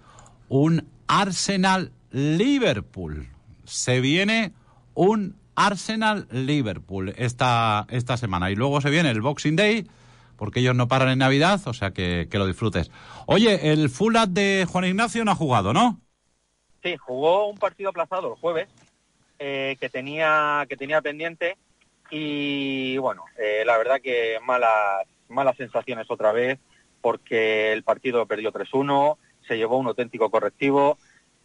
un 0.49 0.89
Arsenal 1.07 1.93
Liverpool. 2.11 3.29
Se 3.65 4.01
viene 4.01 4.53
un 4.95 5.37
Arsenal-Liverpool 5.59 7.15
esta, 7.17 7.87
esta 7.91 8.17
semana. 8.17 8.51
Y 8.51 8.55
luego 8.55 8.81
se 8.81 8.91
viene 8.91 9.11
el 9.11 9.21
Boxing 9.21 9.57
Day, 9.57 9.87
porque 10.37 10.61
ellos 10.61 10.77
no 10.77 10.87
paran 10.87 11.09
en 11.09 11.19
Navidad, 11.19 11.61
o 11.67 11.75
sea 11.75 11.91
que, 11.91 12.29
lo 12.33 12.47
disfrutes. 12.47 12.93
Oye, 13.27 13.73
el 13.73 13.91
Fulat 13.91 14.29
de 14.29 14.67
Juan 14.71 14.85
Ignacio 14.85 15.25
no 15.25 15.33
ha 15.33 15.35
jugado, 15.35 15.73
¿no? 15.73 16.01
Sí, 16.83 16.97
jugó 16.97 17.49
un 17.49 17.59
partido 17.59 17.91
aplazado 17.91 18.29
el 18.29 18.41
jueves, 18.41 18.69
eh, 19.41 19.77
que, 19.81 19.89
tenía, 19.89 20.65
que 20.69 20.77
tenía 20.77 21.03
pendiente, 21.03 21.57
y 22.09 22.97
bueno, 22.99 23.25
eh, 23.37 23.65
la 23.67 23.77
verdad 23.79 24.01
que 24.01 24.39
malas, 24.45 25.07
malas 25.29 25.57
sensaciones 25.57 26.07
otra 26.09 26.31
vez, 26.31 26.61
porque 27.01 27.73
el 27.73 27.83
partido 27.83 28.27
perdió 28.27 28.53
3-1, 28.53 29.17
se 29.49 29.57
llevó 29.57 29.79
un 29.79 29.89
auténtico 29.89 30.31
correctivo, 30.31 30.99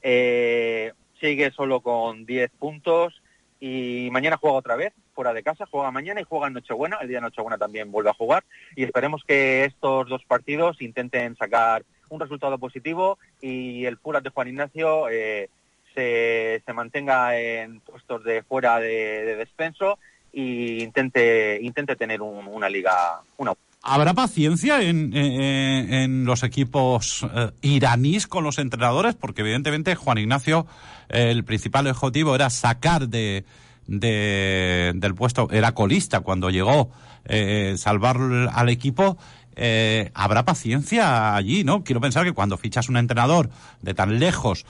eh, 0.04 0.94
sigue 1.20 1.50
solo 1.50 1.82
con 1.82 2.28
10 2.28 2.52
puntos, 2.52 3.23
y 3.66 4.10
mañana 4.12 4.36
juega 4.36 4.58
otra 4.58 4.76
vez 4.76 4.92
fuera 5.14 5.32
de 5.32 5.42
casa, 5.42 5.66
juega 5.72 5.90
mañana 5.90 6.20
y 6.20 6.26
juega 6.26 6.48
en 6.48 6.54
Nochebuena, 6.54 6.98
el 7.00 7.08
día 7.08 7.20
de 7.20 7.22
Nochebuena 7.22 7.58
también 7.58 7.94
vuelve 7.94 8.10
a 8.10 8.14
jugar 8.14 8.44
y 8.76 8.84
esperemos 8.84 9.24
que 9.26 9.64
estos 9.64 10.10
dos 10.10 10.22
partidos 10.26 10.82
intenten 10.82 11.38
sacar 11.38 11.86
un 12.10 12.20
resultado 12.20 12.58
positivo 12.58 13.18
y 13.40 13.86
el 13.86 13.96
Puras 13.96 14.22
de 14.22 14.32
Juan 14.32 14.50
Ignacio 14.50 15.08
eh, 15.10 15.50
se, 15.96 16.62
mantenga 16.74 17.40
en 17.40 17.80
puestos 17.80 18.26
de 18.26 18.44
fuera 18.44 18.82
de, 18.82 19.38
descenso 19.38 19.98
e 20.34 20.80
intente, 20.82 21.58
intente 21.62 21.96
tener 21.96 22.22
una 22.22 22.68
liga, 22.68 23.22
una 23.38 23.54
¿Habrá 23.86 24.14
paciencia 24.14 24.82
en, 24.82 25.14
en, 25.14 26.24
los 26.24 26.44
equipos 26.44 27.28
eh, 27.36 27.52
iraníes 27.62 28.28
con 28.28 28.46
los 28.46 28.58
entrenadores? 28.58 29.14
Porque 29.14 29.42
evidentemente 29.42 29.94
Juan 29.96 30.20
Ignacio, 30.20 30.66
el 31.10 31.44
principal 31.44 31.88
objetivo 31.88 32.34
era 32.34 32.50
sacar 32.50 33.10
de, 33.10 33.44
del 33.86 35.16
puesto, 35.16 35.50
era 35.52 35.74
colista 35.74 36.22
cuando 36.22 36.50
llegó, 36.50 36.92
eh, 37.26 37.76
salvar 37.78 38.18
al 38.54 38.70
equipo. 38.70 39.18
Eh, 39.58 40.12
habrá 40.14 40.46
paciencia 40.46 41.36
allí, 41.36 41.66
¿no? 41.66 41.84
Quiero 41.84 42.00
pensar 42.00 42.24
que 42.24 42.32
cuando 42.32 42.58
fichas 42.58 42.88
un 42.88 42.96
entrenador 42.96 43.50
de 43.82 43.94
tan 43.94 44.18
lejos 44.18 44.66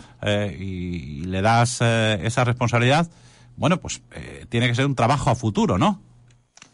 y, 0.57 1.21
le 1.25 1.43
das 1.43 1.81
esa 1.81 2.45
responsabilidad, 2.45 3.11
bueno, 3.57 3.79
pues 3.79 4.01
tiene 4.49 4.67
que 4.67 4.73
ser 4.73 4.87
un 4.87 4.95
trabajo 4.95 5.29
a 5.29 5.35
futuro, 5.35 5.77
¿no? 5.77 6.01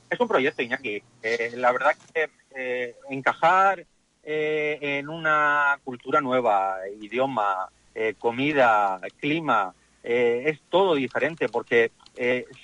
Es 0.10 0.20
un 0.20 0.28
proyecto, 0.28 0.62
Iñaki. 0.62 1.02
Eh, 1.22 1.54
la 1.56 1.72
verdad 1.72 1.96
que 2.14 2.30
eh, 2.56 2.96
encajar 3.10 3.86
eh, 4.24 4.78
en 4.82 5.10
una 5.10 5.80
cultura 5.84 6.22
nueva, 6.22 6.78
idioma, 7.00 7.70
comida, 8.18 9.02
clima, 9.20 9.74
es 10.02 10.62
todo 10.70 10.96
diferente, 10.96 11.50
porque 11.50 11.92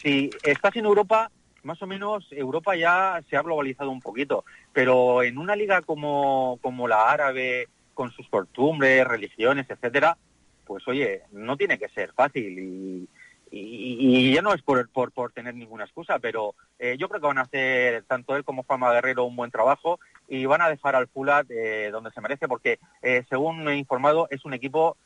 si 0.01 0.29
estás 0.43 0.73
en 0.77 0.85
Europa, 0.85 1.29
más 1.63 1.81
o 1.81 1.87
menos 1.87 2.25
Europa 2.31 2.73
ya 2.77 3.21
se 3.29 3.35
ha 3.35 3.41
globalizado 3.41 3.89
un 3.89 3.99
poquito, 3.99 4.45
pero 4.71 5.23
en 5.23 5.37
una 5.37 5.57
liga 5.57 5.81
como, 5.81 6.57
como 6.61 6.87
la 6.87 7.09
árabe, 7.09 7.67
con 7.93 8.11
sus 8.11 8.29
costumbres, 8.29 9.05
religiones, 9.05 9.69
etcétera, 9.69 10.17
pues 10.65 10.87
oye, 10.87 11.23
no 11.33 11.57
tiene 11.57 11.77
que 11.77 11.89
ser 11.89 12.13
fácil 12.13 12.59
y, 12.59 13.09
y, 13.57 14.33
ya 14.33 14.41
no 14.41 14.53
es 14.53 14.61
por, 14.61 14.89
por, 14.89 15.11
por 15.11 15.31
tener 15.31 15.55
ninguna 15.55 15.85
excusa, 15.85 16.19
pero 16.19 16.55
eh, 16.77 16.97
yo 16.99 17.07
creo 17.07 17.21
que 17.21 17.27
van 17.27 17.37
a 17.37 17.43
hacer 17.43 18.03
tanto 18.03 18.35
él 18.35 18.43
como 18.43 18.63
Fama 18.63 18.91
Guerrero 18.91 19.23
un 19.23 19.35
buen 19.35 19.51
trabajo 19.51 19.99
y 20.27 20.45
van 20.45 20.61
a 20.61 20.69
dejar 20.69 20.95
al 20.95 21.07
Fulat 21.07 21.49
eh, 21.49 21.89
donde 21.91 22.11
se 22.11 22.21
merece 22.21 22.47
porque, 22.47 22.79
eh, 23.01 23.23
según 23.29 23.67
he 23.69 23.77
informado, 23.77 24.27
es 24.29 24.45
un 24.45 24.53
equipo 24.53 24.97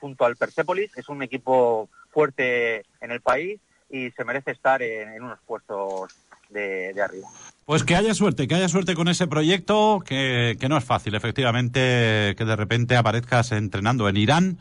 junto 0.00 0.24
al 0.24 0.36
Persepolis, 0.36 0.96
es 0.96 1.10
un 1.10 1.22
equipo 1.22 1.90
fuerte 2.10 2.86
en 3.02 3.10
el 3.10 3.20
país 3.20 3.60
y 3.90 4.10
se 4.12 4.24
merece 4.24 4.52
estar 4.52 4.80
en, 4.80 5.22
unos 5.22 5.38
puestos 5.46 6.10
de, 6.48 6.94
arriba. 7.02 7.28
Pues 7.66 7.84
que 7.84 7.94
haya 7.94 8.14
suerte, 8.14 8.48
que 8.48 8.54
haya 8.54 8.70
suerte 8.70 8.94
con 8.94 9.08
ese 9.08 9.26
proyecto, 9.26 10.02
que, 10.06 10.56
que 10.58 10.70
no 10.70 10.78
es 10.78 10.84
fácil, 10.84 11.14
efectivamente, 11.14 12.34
que 12.38 12.44
de 12.46 12.56
repente 12.56 12.96
aparezcas 12.96 13.52
entrenando 13.52 14.08
en 14.08 14.16
Irán 14.16 14.58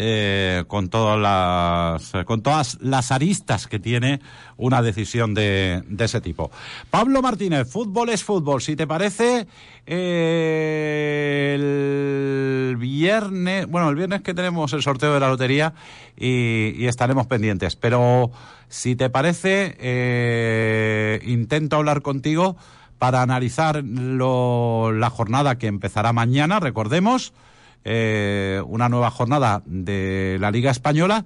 eh, 0.00 0.62
con 0.68 0.88
todas 0.88 1.18
las 1.18 2.24
con 2.24 2.40
todas 2.40 2.78
las 2.80 3.10
aristas 3.10 3.66
que 3.66 3.80
tiene 3.80 4.20
una 4.56 4.80
decisión 4.80 5.34
de, 5.34 5.82
de 5.88 6.04
ese 6.04 6.20
tipo. 6.20 6.52
Pablo 6.88 7.20
Martínez, 7.20 7.68
fútbol 7.68 8.10
es 8.10 8.22
fútbol. 8.22 8.62
Si 8.62 8.76
te 8.76 8.86
parece, 8.86 9.48
eh, 9.90 11.54
el 11.56 12.76
viernes, 12.76 13.66
bueno, 13.66 13.88
el 13.88 13.96
viernes 13.96 14.22
que 14.22 14.34
tenemos 14.34 14.72
el 14.72 14.82
sorteo 14.82 15.14
de 15.14 15.20
la 15.20 15.28
lotería 15.28 15.74
y, 16.16 16.86
estaremos 16.86 17.26
pendientes. 17.26 17.74
Pero 17.74 18.30
si 18.68 18.94
te 18.94 19.10
parece, 19.10 19.76
eh, 19.80 21.20
intento 21.24 21.76
hablar 21.76 22.02
contigo 22.02 22.56
para 22.98 23.22
analizar 23.22 23.82
la 23.82 25.10
jornada 25.10 25.58
que 25.58 25.66
empezará 25.66 26.12
mañana, 26.12 26.60
recordemos 26.60 27.32
eh, 27.90 28.60
una 28.66 28.90
nueva 28.90 29.10
jornada 29.10 29.62
de 29.64 30.36
la 30.40 30.50
Liga 30.50 30.70
Española 30.70 31.24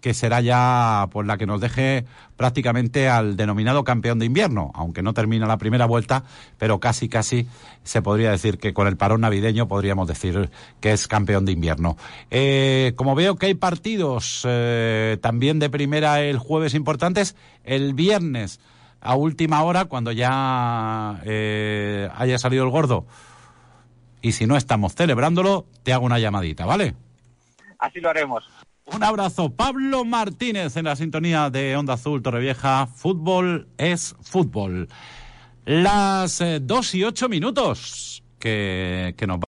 que 0.00 0.12
será 0.12 0.40
ya 0.40 1.08
pues 1.12 1.24
la 1.24 1.38
que 1.38 1.46
nos 1.46 1.60
deje 1.60 2.04
prácticamente 2.36 3.08
al 3.08 3.36
denominado 3.36 3.84
campeón 3.84 4.18
de 4.18 4.26
invierno, 4.26 4.72
aunque 4.74 5.02
no 5.02 5.14
termina 5.14 5.46
la 5.46 5.58
primera 5.58 5.86
vuelta, 5.86 6.24
pero 6.58 6.80
casi 6.80 7.08
casi 7.08 7.46
se 7.84 8.02
podría 8.02 8.32
decir 8.32 8.58
que 8.58 8.74
con 8.74 8.88
el 8.88 8.96
parón 8.96 9.20
navideño 9.20 9.68
podríamos 9.68 10.08
decir 10.08 10.50
que 10.80 10.90
es 10.90 11.06
campeón 11.06 11.44
de 11.44 11.52
invierno. 11.52 11.96
Eh, 12.32 12.92
como 12.96 13.14
veo 13.14 13.36
que 13.36 13.46
hay 13.46 13.54
partidos 13.54 14.42
eh, 14.48 15.16
también 15.20 15.60
de 15.60 15.70
primera 15.70 16.22
el 16.22 16.38
jueves 16.38 16.74
importantes, 16.74 17.36
el 17.62 17.94
viernes 17.94 18.58
a 19.00 19.14
última 19.14 19.62
hora, 19.62 19.84
cuando 19.84 20.10
ya 20.10 21.20
haya 21.20 22.38
salido 22.38 22.64
el 22.64 22.70
gordo, 22.70 23.06
y 24.22 24.32
si 24.32 24.46
no 24.46 24.56
estamos 24.56 24.94
celebrándolo, 24.94 25.66
te 25.82 25.92
hago 25.92 26.06
una 26.06 26.18
llamadita, 26.18 26.66
¿vale? 26.66 26.94
Así 27.78 28.00
lo 28.00 28.10
haremos. 28.10 28.44
Un 28.86 29.04
abrazo. 29.04 29.50
Pablo 29.50 30.04
Martínez 30.04 30.76
en 30.76 30.84
la 30.86 30.96
sintonía 30.96 31.48
de 31.48 31.76
Onda 31.76 31.94
Azul 31.94 32.22
Torrevieja. 32.22 32.86
Fútbol 32.88 33.68
es 33.78 34.16
fútbol. 34.20 34.88
Las 35.64 36.40
eh, 36.40 36.58
dos 36.60 36.94
y 36.94 37.04
ocho 37.04 37.28
minutos 37.28 38.24
que, 38.40 39.14
que 39.16 39.26
nos 39.26 39.38